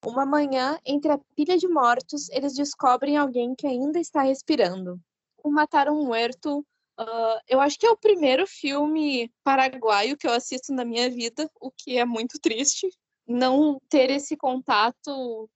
Uma 0.04 0.25
manhã, 0.25 0.80
entre 0.84 1.12
a 1.12 1.19
pilha 1.36 1.58
de 1.58 1.67
mortos, 1.67 2.30
eles 2.30 2.54
descobrem 2.54 3.15
alguém 3.15 3.54
que 3.54 3.67
ainda 3.67 3.99
está 3.99 4.23
respirando. 4.23 4.99
O 5.43 5.51
Matar 5.51 5.88
um 5.88 6.06
Muerto 6.06 6.65
Uh, 7.00 7.40
eu 7.48 7.60
acho 7.60 7.78
que 7.78 7.86
é 7.86 7.92
o 7.92 7.98
primeiro 7.98 8.48
filme 8.48 9.32
paraguaio 9.44 10.18
que 10.18 10.26
eu 10.26 10.32
assisto 10.32 10.74
na 10.74 10.86
minha 10.86 11.10
vida, 11.10 11.50
o 11.60 11.70
que 11.70 11.98
é 11.98 12.06
muito 12.06 12.40
triste. 12.42 12.90
Não 13.28 13.80
ter 13.90 14.12
esse 14.12 14.38
contato 14.38 15.50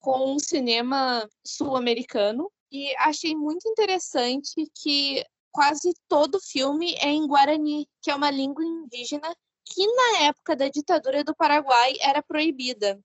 com 0.00 0.34
o 0.34 0.40
cinema 0.40 1.28
sul-americano. 1.44 2.50
E 2.70 2.94
achei 2.98 3.34
muito 3.34 3.68
interessante 3.68 4.70
que 4.74 5.24
quase 5.50 5.94
todo 6.08 6.40
filme 6.40 6.94
é 6.96 7.08
em 7.08 7.26
Guarani, 7.26 7.88
que 8.02 8.10
é 8.10 8.14
uma 8.14 8.30
língua 8.30 8.64
indígena 8.64 9.34
que 9.64 9.86
na 9.86 10.24
época 10.24 10.54
da 10.54 10.68
ditadura 10.68 11.24
do 11.24 11.34
Paraguai 11.34 11.94
era 12.00 12.22
proibida. 12.22 13.00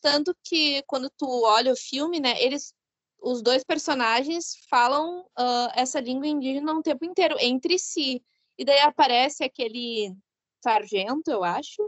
Tanto 0.00 0.36
que 0.44 0.82
quando 0.82 1.08
tu 1.16 1.26
olha 1.44 1.72
o 1.72 1.76
filme, 1.76 2.20
né, 2.20 2.34
eles 2.42 2.74
os 3.22 3.40
dois 3.40 3.62
personagens 3.62 4.56
falam 4.68 5.20
uh, 5.20 5.70
essa 5.74 6.00
língua 6.00 6.26
indígena 6.26 6.74
o 6.74 6.82
tempo 6.82 7.04
inteiro, 7.04 7.36
entre 7.38 7.78
si. 7.78 8.22
E 8.58 8.64
daí 8.64 8.80
aparece 8.80 9.44
aquele 9.44 10.14
sargento, 10.62 11.30
eu 11.30 11.42
acho, 11.42 11.82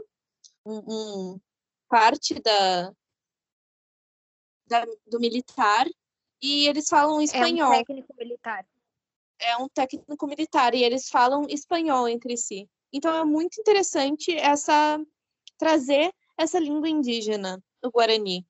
um, 0.65 0.81
um 0.87 1.39
parte 1.89 2.41
da, 2.41 2.91
da, 4.67 4.85
do 5.05 5.19
militar, 5.19 5.85
e 6.41 6.67
eles 6.67 6.87
falam 6.87 7.21
espanhol. 7.21 7.73
É 7.73 7.75
um 7.75 7.77
técnico 7.77 8.15
militar. 8.17 8.67
É 9.39 9.57
um 9.57 9.69
técnico 9.69 10.27
militar, 10.27 10.73
e 10.73 10.83
eles 10.83 11.09
falam 11.09 11.45
espanhol 11.49 12.07
entre 12.07 12.37
si. 12.37 12.69
Então 12.91 13.13
é 13.13 13.25
muito 13.25 13.59
interessante 13.59 14.35
essa 14.35 14.99
trazer 15.57 16.13
essa 16.37 16.59
língua 16.59 16.89
indígena, 16.89 17.63
o 17.83 17.89
Guarani. 17.89 18.45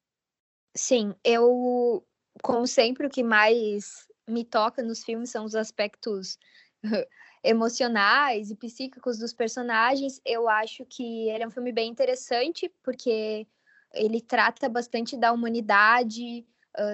Sim, 0.75 1.13
eu 1.23 2.05
como 2.41 2.67
sempre, 2.67 3.07
o 3.07 3.09
que 3.09 3.23
mais 3.23 4.07
me 4.27 4.43
toca 4.43 4.81
nos 4.81 5.03
filmes 5.03 5.29
são 5.29 5.45
os 5.45 5.55
aspectos 5.55 6.37
emocionais 7.43 8.49
e 8.49 8.55
psíquicos 8.55 9.17
dos 9.17 9.33
personagens. 9.33 10.21
Eu 10.25 10.49
acho 10.49 10.85
que 10.85 11.29
ele 11.29 11.43
é 11.43 11.47
um 11.47 11.51
filme 11.51 11.71
bem 11.71 11.89
interessante, 11.89 12.71
porque 12.83 13.47
ele 13.93 14.19
trata 14.21 14.67
bastante 14.67 15.15
da 15.15 15.31
humanidade, 15.31 16.45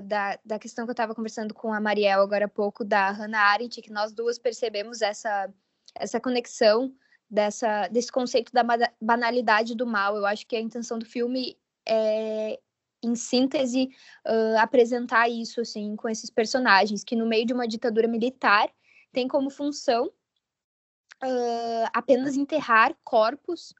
da, 0.04 0.38
da 0.45 0.60
questão 0.60 0.86
que 0.86 0.91
eu 0.91 0.93
estava 0.93 1.15
conversando 1.15 1.54
com 1.54 1.73
a 1.73 1.80
Mariel 1.80 2.21
agora 2.21 2.45
há 2.45 2.49
pouco, 2.49 2.84
da 2.84 3.10
Hannah 3.10 3.39
Arendt, 3.39 3.82
que 3.82 3.91
nós 3.91 4.12
duas 4.12 4.38
percebemos 4.38 5.01
essa 5.01 5.51
essa 5.95 6.19
conexão 6.19 6.93
dessa, 7.30 7.88
desse 7.88 8.12
conceito 8.12 8.51
da 8.51 8.63
banalidade 8.99 9.75
do 9.75 9.86
mal. 9.86 10.15
Eu 10.15 10.25
acho 10.25 10.45
que 10.45 10.56
a 10.56 10.60
intenção 10.60 10.99
do 10.99 11.06
filme 11.06 11.58
é, 11.88 12.60
em 13.03 13.15
síntese, 13.15 13.89
uh, 14.27 14.57
apresentar 14.59 15.29
isso 15.29 15.61
assim 15.61 15.95
com 15.95 16.07
esses 16.07 16.29
personagens 16.29 17.03
que 17.03 17.15
no 17.15 17.25
meio 17.25 17.45
de 17.45 17.53
uma 17.53 17.67
ditadura 17.67 18.07
militar 18.07 18.69
tem 19.11 19.27
como 19.27 19.49
função 19.49 20.11
uh, 21.23 21.89
apenas 21.93 22.35
enterrar 22.35 22.95
corpos 23.03 23.73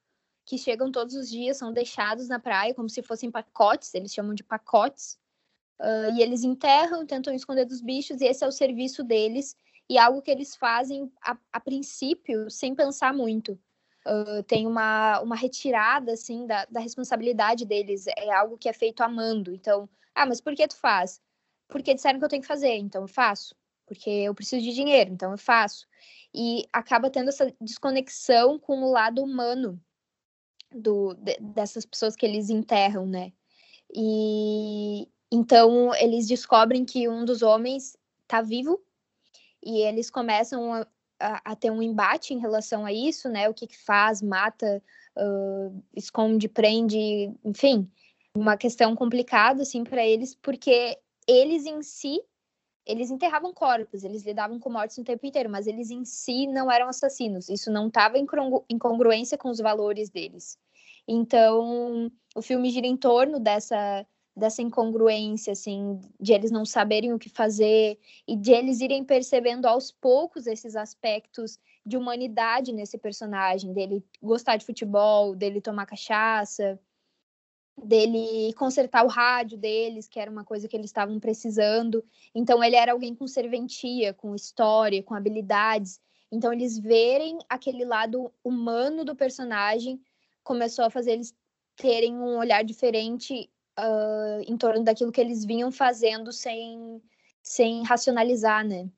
que 0.46 0.58
chegam 0.58 0.92
todos 0.92 1.16
os 1.16 1.30
dias, 1.30 1.58
são 1.58 1.72
deixados 1.72 2.28
na 2.28 2.40
praia 2.40 2.74
como 2.74 2.90
se 2.90 3.02
fossem 3.02 3.32
pacotes, 3.32 3.94
eles 3.94 4.14
chamam 4.14 4.34
de 4.34 4.44
pacotes, 4.44 5.18
uh, 5.80 6.16
e 6.16 6.22
eles 6.22 6.44
enterram, 6.44 7.06
tentam 7.06 7.34
esconder 7.34 7.66
dos 7.66 7.82
bichos, 7.82 8.22
e 8.22 8.26
esse 8.26 8.44
é 8.44 8.48
o 8.48 8.52
serviço 8.52 9.04
deles, 9.04 9.56
e 9.90 9.98
algo 9.98 10.22
que 10.22 10.32
eles 10.32 10.56
fazem 10.56 11.12
a, 11.22 11.38
a 11.54 11.60
princípio 11.60 12.50
sem 12.50 12.76
pensar 12.76 13.14
muito. 13.14 13.58
Uh, 14.06 14.42
tem 14.44 14.66
uma, 14.66 15.20
uma 15.22 15.36
retirada 15.36 16.14
assim 16.14 16.48
da, 16.48 16.66
da 16.66 16.80
responsabilidade 16.80 17.66
deles, 17.66 18.06
é 18.08 18.34
algo 18.34 18.58
que 18.58 18.68
é 18.68 18.74
feito 18.74 19.02
amando. 19.02 19.54
Então, 19.54 19.88
ah, 20.16 20.26
mas 20.26 20.42
por 20.42 20.56
que 20.56 20.68
tu 20.68 20.76
faz? 20.76 21.22
Porque 21.68 21.94
disseram 21.94 22.20
que 22.20 22.26
eu 22.26 22.30
tenho 22.30 22.42
que 22.42 22.48
fazer, 22.48 22.76
então 22.76 23.04
eu 23.04 23.08
faço. 23.08 23.56
Porque 23.86 24.10
eu 24.10 24.34
preciso 24.34 24.64
de 24.64 24.74
dinheiro, 24.74 25.12
então 25.12 25.32
eu 25.32 25.38
faço. 25.38 25.88
E 26.34 26.68
acaba 26.72 27.10
tendo 27.10 27.30
essa 27.30 27.54
desconexão 27.60 28.58
com 28.58 28.82
o 28.84 28.92
lado 28.92 29.22
humano 29.22 29.80
do, 30.74 31.14
de, 31.16 31.38
dessas 31.40 31.86
pessoas 31.86 32.16
que 32.16 32.26
eles 32.26 32.50
enterram, 32.50 33.06
né? 33.06 33.34
E 33.94 35.08
então 35.32 35.94
eles 35.96 36.28
descobrem 36.28 36.86
que 36.86 37.08
um 37.08 37.26
dos 37.26 37.42
homens 37.42 37.98
está 38.24 38.42
vivo 38.42 38.82
e 39.64 39.82
eles 39.82 40.10
começam 40.10 40.86
a, 41.22 41.56
ter 41.56 41.72
um 41.72 41.82
embate 41.82 42.34
em 42.34 42.40
relação 42.40 42.86
a 42.86 42.92
isso, 42.92 43.30
né? 43.30 43.50
O 43.50 43.54
que, 43.54 43.68
que 43.68 43.78
faz, 43.78 44.22
mata, 44.22 44.82
uh, 45.18 45.84
esconde, 45.96 46.48
prende, 46.48 47.34
enfim, 47.44 47.90
uma 48.36 48.58
questão 48.58 48.96
complicada 48.96 49.62
assim 49.62 49.84
para 49.84 50.06
eles, 50.06 50.36
porque 50.36 50.98
eles 51.28 51.66
em 51.66 51.82
si 51.82 52.22
eles 52.86 53.12
enterravam 53.12 53.54
corpos, 53.54 54.04
eles 54.04 54.26
lidavam 54.26 54.60
com 54.60 54.70
mortes 54.70 54.98
o 54.98 55.04
tempo 55.04 55.26
inteiro, 55.26 55.50
mas 55.50 55.68
eles 55.68 55.92
em 55.92 56.04
si 56.04 56.48
não 56.48 56.70
eram 56.70 56.90
assassinos. 56.90 57.48
Isso 57.48 57.72
não 57.72 57.88
estava 57.88 58.18
em 58.18 58.78
congruência 58.80 59.38
com 59.38 59.50
os 59.50 59.60
valores 59.60 60.10
deles. 60.10 60.58
Então, 61.08 62.12
o 62.36 62.42
filme 62.42 62.70
gira 62.70 62.88
em 62.88 62.98
torno 62.98 63.40
dessa 63.40 64.06
dessa 64.36 64.62
incongruência, 64.62 65.52
assim, 65.52 66.00
de 66.20 66.34
eles 66.34 66.52
não 66.52 66.66
saberem 66.66 67.14
o 67.14 67.20
que 67.20 67.30
fazer 67.30 68.00
e 68.28 68.36
de 68.36 68.52
eles 68.52 68.80
irem 68.80 69.04
percebendo 69.04 69.66
aos 69.66 69.92
poucos 69.92 70.48
esses 70.48 70.76
aspectos 70.76 71.60
de 71.86 71.98
humanidade 71.98 72.72
nesse 72.72 72.98
personagem, 72.98 73.74
dele 73.74 74.04
gostar 74.22 74.56
de 74.58 74.66
futebol, 74.66 75.36
dele 75.36 75.60
tomar 75.60 75.86
cachaça, 75.86 76.80
dele 77.78 78.54
consertar 78.54 79.04
o 79.04 79.10
rádio 79.10 79.58
deles, 79.58 80.08
que 80.08 80.20
era 80.20 80.32
uma 80.32 80.46
coisa 80.46 80.68
que 80.68 80.76
eles 80.76 80.90
estavam 80.90 81.20
precisando. 81.20 82.04
Então 82.34 82.64
ele 82.64 82.76
era 82.76 82.94
alguém 82.94 83.14
com 83.16 83.28
serventia, 83.28 84.14
com 84.14 84.36
história, 84.36 85.04
com 85.04 85.16
habilidades. 85.16 86.00
Então 86.32 86.54
eles 86.54 86.78
verem 86.80 87.40
aquele 87.50 87.84
lado 87.84 88.32
humano 88.44 89.04
do 89.04 89.16
personagem 89.16 90.00
começou 90.44 90.86
a 90.86 90.90
fazer 90.90 91.12
eles 91.12 91.36
terem 91.76 92.16
um 92.16 92.38
olhar 92.38 92.64
diferente 92.64 93.50
uh, 93.80 94.42
em 94.46 94.58
torno 94.58 94.84
daquilo 94.84 95.12
que 95.12 95.22
eles 95.22 95.46
vinham 95.46 95.72
fazendo 95.72 96.32
sem, 96.32 97.02
sem 97.42 97.84
racionalizar, 97.84 98.66
né? 98.66 98.90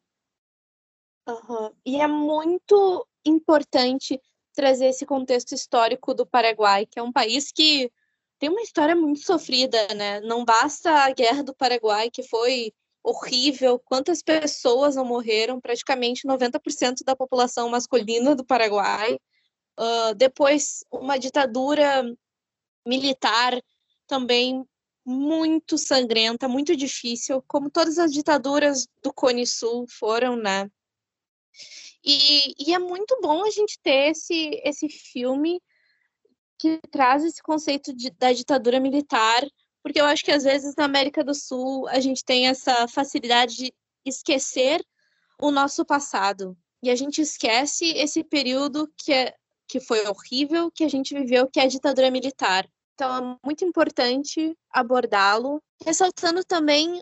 Uhum. 1.27 1.71
E 1.85 2.01
é 2.01 2.07
muito 2.07 3.07
importante 3.25 4.21
trazer 4.53 4.87
esse 4.87 5.05
contexto 5.05 5.53
histórico 5.53 6.13
do 6.13 6.25
Paraguai, 6.25 6.85
que 6.85 6.99
é 6.99 7.03
um 7.03 7.11
país 7.11 7.51
que 7.51 7.91
tem 8.37 8.49
uma 8.49 8.61
história 8.61 8.95
muito 8.95 9.21
sofrida, 9.21 9.87
né? 9.95 10.19
Não 10.21 10.43
basta 10.43 10.91
a 10.91 11.11
guerra 11.11 11.43
do 11.43 11.55
Paraguai, 11.55 12.09
que 12.11 12.23
foi 12.23 12.73
horrível, 13.03 13.79
quantas 13.79 14.21
pessoas 14.21 14.95
não 14.95 15.05
morreram, 15.05 15.59
praticamente 15.59 16.27
90% 16.27 17.03
da 17.05 17.15
população 17.15 17.69
masculina 17.69 18.35
do 18.35 18.45
Paraguai. 18.45 19.17
Uh, 19.79 20.13
depois, 20.15 20.85
uma 20.91 21.17
ditadura 21.17 22.03
militar 22.85 23.59
também 24.13 24.63
muito 25.03 25.75
sangrenta, 25.75 26.47
muito 26.47 26.75
difícil, 26.75 27.43
como 27.47 27.67
todas 27.67 27.97
as 27.97 28.13
ditaduras 28.13 28.87
do 29.01 29.11
Cone 29.11 29.47
Sul 29.47 29.87
foram, 29.89 30.35
né? 30.35 30.69
E, 32.05 32.53
e 32.59 32.75
é 32.75 32.77
muito 32.77 33.19
bom 33.21 33.43
a 33.43 33.49
gente 33.49 33.79
ter 33.81 34.11
esse, 34.11 34.61
esse 34.63 34.87
filme 34.87 35.59
que 36.59 36.79
traz 36.91 37.23
esse 37.25 37.41
conceito 37.41 37.91
de, 37.91 38.11
da 38.11 38.31
ditadura 38.31 38.79
militar, 38.79 39.43
porque 39.81 39.99
eu 39.99 40.05
acho 40.05 40.23
que 40.23 40.31
às 40.31 40.43
vezes 40.43 40.75
na 40.77 40.85
América 40.85 41.23
do 41.23 41.33
Sul 41.33 41.87
a 41.87 41.99
gente 41.99 42.23
tem 42.23 42.47
essa 42.47 42.87
facilidade 42.87 43.55
de 43.55 43.73
esquecer 44.05 44.85
o 45.41 45.49
nosso 45.49 45.83
passado. 45.83 46.55
E 46.83 46.91
a 46.91 46.95
gente 46.95 47.19
esquece 47.19 47.85
esse 47.97 48.23
período 48.23 48.87
que, 48.95 49.11
é, 49.11 49.33
que 49.67 49.79
foi 49.79 50.05
horrível, 50.05 50.69
que 50.69 50.83
a 50.83 50.87
gente 50.87 51.15
viveu, 51.15 51.49
que 51.49 51.59
é 51.59 51.63
a 51.63 51.67
ditadura 51.67 52.11
militar. 52.11 52.69
Então 52.93 53.33
é 53.33 53.37
muito 53.45 53.65
importante 53.65 54.55
abordá-lo, 54.69 55.61
ressaltando 55.83 56.43
também 56.43 57.01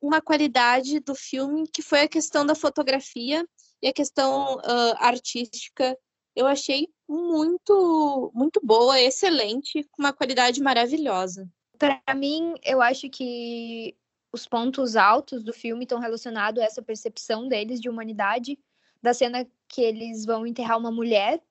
uma 0.00 0.20
qualidade 0.20 1.00
do 1.00 1.14
filme 1.14 1.68
que 1.68 1.82
foi 1.82 2.02
a 2.02 2.08
questão 2.08 2.44
da 2.44 2.54
fotografia 2.54 3.46
e 3.82 3.88
a 3.88 3.92
questão 3.92 4.56
uh, 4.56 4.94
artística. 4.98 5.96
Eu 6.34 6.46
achei 6.46 6.88
muito, 7.08 8.30
muito 8.34 8.60
boa, 8.62 9.00
excelente, 9.00 9.84
com 9.90 10.02
uma 10.02 10.12
qualidade 10.12 10.62
maravilhosa. 10.62 11.48
Para 11.78 12.14
mim, 12.14 12.54
eu 12.62 12.80
acho 12.80 13.08
que 13.10 13.96
os 14.32 14.46
pontos 14.46 14.96
altos 14.96 15.42
do 15.42 15.52
filme 15.52 15.84
estão 15.84 15.98
relacionados 15.98 16.62
a 16.62 16.66
essa 16.66 16.82
percepção 16.82 17.48
deles 17.48 17.80
de 17.80 17.88
humanidade, 17.88 18.58
da 19.02 19.12
cena 19.12 19.46
que 19.68 19.80
eles 19.80 20.24
vão 20.24 20.46
enterrar 20.46 20.78
uma 20.78 20.90
mulher, 20.90 21.42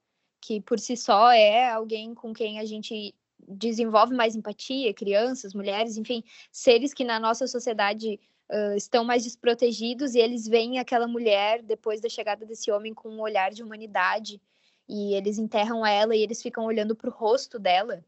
que 0.41 0.61
por 0.61 0.79
si 0.79 0.95
só 0.95 1.31
é 1.31 1.69
alguém 1.69 2.13
com 2.13 2.33
quem 2.33 2.59
a 2.59 2.65
gente 2.65 3.13
desenvolve 3.47 4.13
mais 4.13 4.35
empatia, 4.35 4.93
crianças, 4.93 5.53
mulheres, 5.53 5.97
enfim, 5.97 6.23
seres 6.51 6.93
que 6.93 7.03
na 7.03 7.19
nossa 7.19 7.47
sociedade 7.47 8.19
uh, 8.49 8.75
estão 8.75 9.03
mais 9.03 9.23
desprotegidos 9.23 10.15
e 10.15 10.19
eles 10.19 10.47
veem 10.47 10.79
aquela 10.79 11.07
mulher 11.07 11.61
depois 11.61 12.01
da 12.01 12.09
chegada 12.09 12.45
desse 12.45 12.71
homem 12.71 12.93
com 12.93 13.09
um 13.09 13.21
olhar 13.21 13.51
de 13.51 13.63
humanidade 13.63 14.41
e 14.87 15.13
eles 15.13 15.37
enterram 15.37 15.85
ela 15.85 16.15
e 16.15 16.21
eles 16.21 16.41
ficam 16.41 16.65
olhando 16.65 16.95
para 16.95 17.09
o 17.09 17.13
rosto 17.13 17.59
dela 17.59 18.03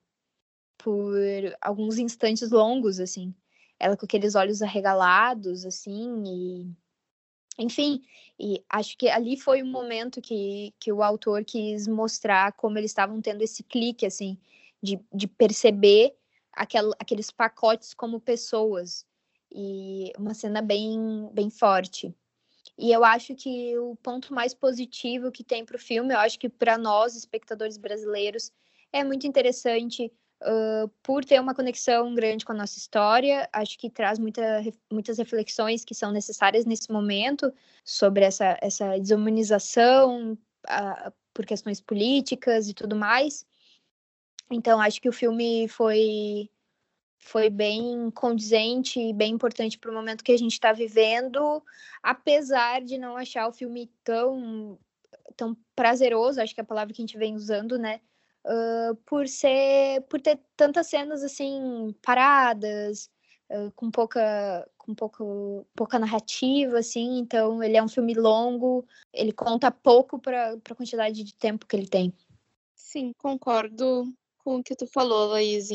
por 0.78 1.16
alguns 1.62 2.00
instantes 2.00 2.50
longos, 2.50 3.00
assim, 3.00 3.34
ela 3.80 3.96
com 3.96 4.06
aqueles 4.06 4.34
olhos 4.34 4.64
arregalados, 4.64 5.64
assim, 5.64 6.24
e 6.26 6.76
enfim, 7.60 8.02
e 8.40 8.64
acho 8.68 8.98
que 8.98 9.08
ali 9.08 9.38
foi 9.38 9.62
o 9.62 9.66
momento 9.66 10.20
que, 10.20 10.74
que 10.80 10.92
o 10.92 11.04
autor 11.04 11.46
quis 11.46 11.88
mostrar 11.88 12.54
como 12.54 12.78
eles 12.78 12.90
estavam 12.90 13.22
tendo 13.22 13.44
esse 13.44 13.62
clique, 13.62 14.06
assim, 14.06 14.40
de, 14.82 15.00
de 15.14 15.28
perceber 15.28 16.14
aquel, 16.54 16.92
aqueles 17.00 17.32
pacotes 17.32 17.94
como 17.94 18.20
pessoas. 18.20 19.06
E 19.54 20.14
uma 20.18 20.34
cena 20.34 20.62
bem, 20.62 21.30
bem 21.34 21.50
forte. 21.50 22.16
E 22.78 22.92
eu 22.92 23.04
acho 23.04 23.36
que 23.36 23.78
o 23.78 23.96
ponto 23.98 24.34
mais 24.34 24.54
positivo 24.54 25.32
que 25.32 25.44
tem 25.44 25.66
para 25.66 25.76
o 25.76 25.80
filme, 25.80 26.14
eu 26.14 26.20
acho 26.20 26.40
que 26.40 26.50
para 26.50 26.78
nós, 26.78 27.16
espectadores 27.16 27.78
brasileiros, 27.78 28.52
é 28.94 29.04
muito 29.04 29.28
interessante 29.28 30.12
uh, 30.42 30.88
por 31.04 31.24
ter 31.24 31.40
uma 31.40 31.54
conexão 31.54 32.14
grande 32.16 32.46
com 32.46 32.54
a 32.54 32.56
nossa 32.56 32.78
história. 32.78 33.48
Acho 33.54 33.78
que 33.78 33.90
traz 33.90 34.18
muita, 34.18 34.42
muitas 34.92 35.18
reflexões 35.18 35.86
que 35.86 35.94
são 35.94 36.12
necessárias 36.12 36.66
nesse 36.66 36.92
momento 36.92 37.54
sobre 37.84 38.24
essa, 38.24 38.58
essa 38.62 38.98
desumanização 38.98 40.34
uh, 40.34 41.14
por 41.34 41.46
questões 41.46 41.82
políticas 41.82 42.68
e 42.68 42.74
tudo 42.74 42.96
mais. 42.96 43.46
Então, 44.52 44.80
acho 44.80 45.02
que 45.02 45.10
o 45.10 45.14
filme 45.14 45.68
foi 45.68 46.50
foi 47.22 47.50
bem 47.50 48.10
condizente 48.12 49.00
e 49.00 49.14
bem 49.14 49.34
importante 49.34 49.78
para 49.78 49.92
o 49.92 49.94
momento 49.94 50.24
que 50.24 50.32
a 50.32 50.38
gente 50.38 50.54
está 50.54 50.74
vivendo, 50.74 51.64
apesar 52.02 52.82
de 52.82 52.98
não 52.98 53.16
achar 53.16 53.48
o 53.48 53.54
filme 53.54 53.90
tão 54.04 54.78
tão 55.38 55.56
prazeroso, 55.76 56.42
acho 56.42 56.54
que 56.54 56.60
é 56.60 56.64
a 56.64 56.68
palavra 56.68 56.94
que 56.94 57.02
a 57.02 57.06
gente 57.06 57.18
vem 57.18 57.36
usando, 57.36 57.78
né? 57.78 58.02
Uh, 58.46 58.96
por 59.06 59.28
ser 59.28 60.02
por 60.10 60.20
ter 60.20 60.40
tantas 60.58 60.88
cenas 60.88 61.24
assim 61.24 61.96
paradas 62.02 63.10
uh, 63.52 63.72
com 63.76 63.92
pouca 63.92 64.68
com 64.78 64.96
pouco, 64.96 65.66
pouca 65.76 66.00
narrativa 66.00 66.80
assim. 66.80 67.20
Então 67.20 67.64
ele 67.64 67.78
é 67.78 67.84
um 67.84 67.88
filme 67.88 68.16
longo 68.16 68.86
ele 69.14 69.32
conta 69.32 69.72
pouco 69.72 70.20
para 70.20 70.54
a 70.54 70.76
quantidade 70.76 71.24
de 71.24 71.34
tempo 71.36 71.68
que 71.68 71.76
ele 71.76 71.88
tem. 71.88 72.12
Sim 72.76 73.14
concordo 73.14 74.12
com 74.44 74.58
o 74.58 74.64
que 74.64 74.76
tu 74.76 74.88
falou, 74.88 75.30
Laís. 75.30 75.70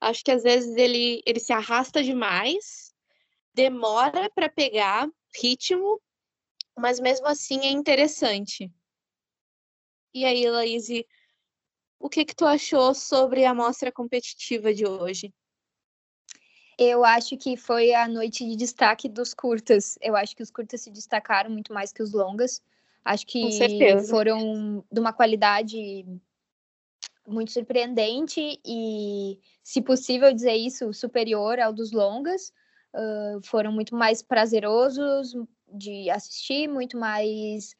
Acho 0.00 0.24
que 0.24 0.30
às 0.30 0.42
vezes 0.42 0.76
ele, 0.76 1.22
ele 1.26 1.40
se 1.40 1.52
arrasta 1.52 2.02
demais, 2.02 2.94
demora 3.54 4.30
para 4.30 4.48
pegar 4.48 5.08
ritmo, 5.40 6.00
mas 6.76 6.98
mesmo 6.98 7.26
assim 7.26 7.60
é 7.60 7.70
interessante. 7.70 8.72
E 10.14 10.24
aí, 10.24 10.48
Laís, 10.48 10.88
o 11.98 12.08
que 12.08 12.24
que 12.24 12.34
tu 12.34 12.46
achou 12.46 12.94
sobre 12.94 13.44
a 13.44 13.54
mostra 13.54 13.92
competitiva 13.92 14.72
de 14.72 14.86
hoje? 14.86 15.32
Eu 16.78 17.04
acho 17.04 17.36
que 17.36 17.58
foi 17.58 17.92
a 17.92 18.08
noite 18.08 18.42
de 18.48 18.56
destaque 18.56 19.06
dos 19.06 19.34
curtas. 19.34 19.98
Eu 20.00 20.16
acho 20.16 20.34
que 20.34 20.42
os 20.42 20.50
curtas 20.50 20.80
se 20.80 20.90
destacaram 20.90 21.50
muito 21.50 21.74
mais 21.74 21.92
que 21.92 22.02
os 22.02 22.14
longas. 22.14 22.62
Acho 23.04 23.26
que 23.26 23.50
foram 24.08 24.82
de 24.90 24.98
uma 24.98 25.12
qualidade 25.12 26.06
muito 27.30 27.52
surpreendente 27.52 28.60
e, 28.64 29.38
se 29.62 29.80
possível 29.80 30.32
dizer 30.32 30.54
isso, 30.54 30.92
superior 30.92 31.58
ao 31.60 31.72
dos 31.72 31.92
longas. 31.92 32.52
Uh, 32.94 33.40
foram 33.44 33.70
muito 33.70 33.94
mais 33.94 34.20
prazerosos 34.20 35.34
de 35.72 36.10
assistir, 36.10 36.68
muito 36.68 36.98
mais 36.98 37.76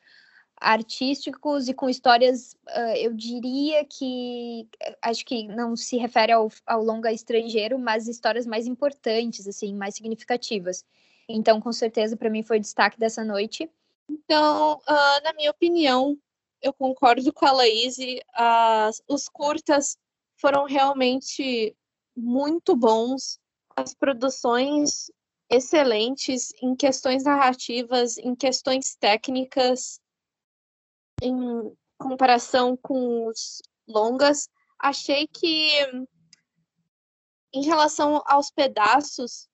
artísticos 0.60 1.68
e 1.68 1.74
com 1.74 1.88
histórias, 1.88 2.52
uh, 2.68 2.96
eu 2.96 3.14
diria 3.14 3.84
que 3.84 4.68
acho 5.00 5.24
que 5.24 5.48
não 5.48 5.74
se 5.74 5.96
refere 5.96 6.32
ao, 6.32 6.48
ao 6.66 6.84
longa 6.84 7.10
estrangeiro, 7.10 7.78
mas 7.78 8.06
histórias 8.06 8.46
mais 8.46 8.66
importantes, 8.66 9.48
assim, 9.48 9.74
mais 9.74 9.94
significativas. 9.94 10.84
Então, 11.28 11.60
com 11.60 11.72
certeza, 11.72 12.16
para 12.16 12.28
mim 12.28 12.42
foi 12.42 12.58
o 12.58 12.60
destaque 12.60 12.98
dessa 12.98 13.24
noite. 13.24 13.70
Então, 14.08 14.74
uh, 14.74 15.24
na 15.24 15.32
minha 15.32 15.50
opinião, 15.50 16.18
eu 16.62 16.72
concordo 16.72 17.32
com 17.32 17.46
a 17.46 17.52
Laís, 17.52 17.96
uh, 17.98 18.90
os 19.08 19.28
curtas 19.28 19.96
foram 20.36 20.64
realmente 20.64 21.76
muito 22.16 22.76
bons, 22.76 23.38
as 23.76 23.94
produções 23.94 25.10
excelentes 25.48 26.52
em 26.62 26.76
questões 26.76 27.24
narrativas, 27.24 28.16
em 28.18 28.34
questões 28.34 28.94
técnicas, 28.96 30.00
em 31.22 31.34
comparação 31.98 32.76
com 32.76 33.26
os 33.26 33.60
longas, 33.86 34.48
achei 34.78 35.26
que 35.26 35.70
em 37.52 37.64
relação 37.64 38.22
aos 38.26 38.50
pedaços, 38.50 39.48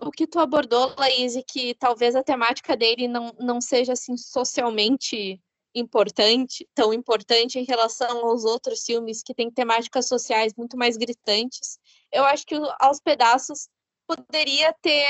o 0.00 0.10
que 0.10 0.26
tu 0.26 0.38
abordou, 0.38 0.94
Laís, 0.96 1.34
que 1.48 1.74
talvez 1.74 2.14
a 2.14 2.22
temática 2.22 2.76
dele 2.76 3.08
não, 3.08 3.32
não 3.38 3.60
seja 3.60 3.92
assim 3.92 4.16
socialmente 4.16 5.40
importante, 5.74 6.68
tão 6.74 6.94
importante 6.94 7.58
em 7.58 7.64
relação 7.64 8.26
aos 8.26 8.44
outros 8.44 8.84
filmes 8.84 9.22
que 9.22 9.34
têm 9.34 9.50
temáticas 9.50 10.06
sociais 10.06 10.54
muito 10.56 10.76
mais 10.76 10.96
gritantes. 10.96 11.78
Eu 12.12 12.24
acho 12.24 12.46
que 12.46 12.54
aos 12.78 13.00
pedaços 13.00 13.68
poderia 14.06 14.72
ter 14.80 15.06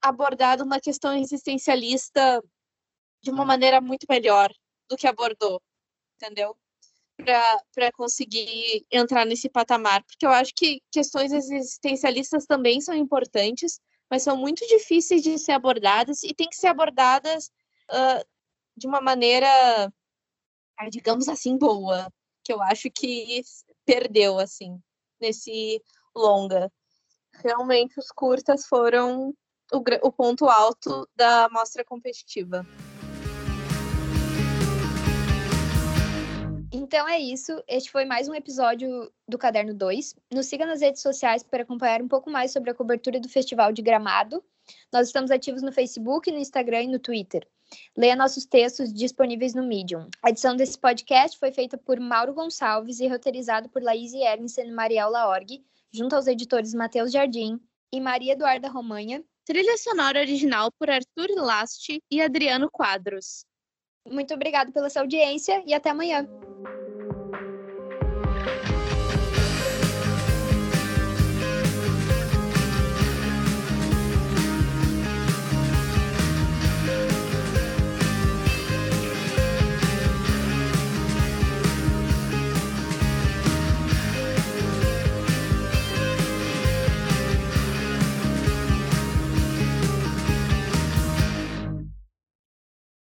abordado 0.00 0.62
uma 0.62 0.80
questão 0.80 1.16
existencialista 1.16 2.42
de 3.22 3.30
uma 3.30 3.44
maneira 3.44 3.80
muito 3.80 4.06
melhor 4.08 4.52
do 4.88 4.96
que 4.96 5.06
abordou, 5.06 5.60
entendeu? 6.14 6.56
Para 7.74 7.90
conseguir 7.92 8.86
entrar 8.90 9.24
nesse 9.24 9.48
patamar. 9.48 10.04
Porque 10.04 10.24
eu 10.24 10.30
acho 10.30 10.52
que 10.54 10.80
questões 10.92 11.32
existencialistas 11.32 12.46
também 12.46 12.80
são 12.80 12.94
importantes, 12.94 13.80
mas 14.08 14.22
são 14.22 14.36
muito 14.36 14.64
difíceis 14.68 15.22
de 15.22 15.38
ser 15.38 15.52
abordadas 15.52 16.22
e 16.22 16.32
tem 16.32 16.48
que 16.48 16.56
ser 16.56 16.68
abordadas 16.68 17.50
uh, 17.90 18.24
de 18.76 18.86
uma 18.86 19.00
maneira, 19.00 19.92
digamos 20.90 21.28
assim, 21.28 21.56
boa, 21.56 22.12
que 22.44 22.52
eu 22.52 22.62
acho 22.62 22.90
que 22.90 23.42
perdeu, 23.84 24.38
assim, 24.38 24.78
nesse 25.20 25.82
longa. 26.14 26.70
Realmente, 27.42 27.98
os 27.98 28.08
curtas 28.08 28.66
foram 28.66 29.34
o, 29.72 29.82
o 30.02 30.12
ponto 30.12 30.46
alto 30.46 31.08
da 31.16 31.48
mostra 31.50 31.84
competitiva. 31.84 32.66
Então 36.72 37.08
é 37.08 37.18
isso. 37.18 37.62
Este 37.66 37.90
foi 37.90 38.04
mais 38.04 38.28
um 38.28 38.34
episódio 38.34 39.10
do 39.26 39.38
Caderno 39.38 39.72
2. 39.74 40.14
Nos 40.32 40.46
siga 40.46 40.66
nas 40.66 40.80
redes 40.80 41.00
sociais 41.00 41.42
para 41.42 41.62
acompanhar 41.62 42.02
um 42.02 42.08
pouco 42.08 42.30
mais 42.30 42.52
sobre 42.52 42.70
a 42.70 42.74
cobertura 42.74 43.18
do 43.18 43.28
Festival 43.28 43.72
de 43.72 43.82
Gramado. 43.82 44.44
Nós 44.92 45.06
estamos 45.06 45.30
ativos 45.30 45.62
no 45.62 45.72
Facebook, 45.72 46.30
no 46.30 46.38
Instagram 46.38 46.82
e 46.82 46.88
no 46.88 46.98
Twitter. 46.98 47.46
Leia 47.96 48.16
nossos 48.16 48.46
textos 48.46 48.92
disponíveis 48.92 49.54
no 49.54 49.66
Medium. 49.66 50.08
A 50.22 50.30
edição 50.30 50.54
desse 50.56 50.78
podcast 50.78 51.38
foi 51.38 51.52
feita 51.52 51.76
por 51.76 51.98
Mauro 51.98 52.34
Gonçalves 52.34 53.00
e 53.00 53.08
roteirizado 53.08 53.68
por 53.68 53.82
Laís 53.82 54.12
Ernsten 54.14 54.68
e 54.68 54.72
Mariel 54.72 55.10
Laorg, 55.10 55.64
junto 55.92 56.14
aos 56.14 56.26
editores 56.26 56.74
Matheus 56.74 57.10
Jardim 57.10 57.60
e 57.92 58.00
Maria 58.00 58.32
Eduarda 58.32 58.68
Romanha. 58.68 59.24
Trilha 59.44 59.76
sonora 59.78 60.20
original 60.20 60.70
por 60.78 60.90
Arthur 60.90 61.28
Last 61.36 62.02
e 62.10 62.20
Adriano 62.20 62.68
Quadros. 62.70 63.44
Muito 64.10 64.34
obrigado 64.34 64.72
pela 64.72 64.90
sua 64.90 65.02
audiência 65.02 65.62
e 65.66 65.74
até 65.74 65.90
amanhã. 65.90 66.26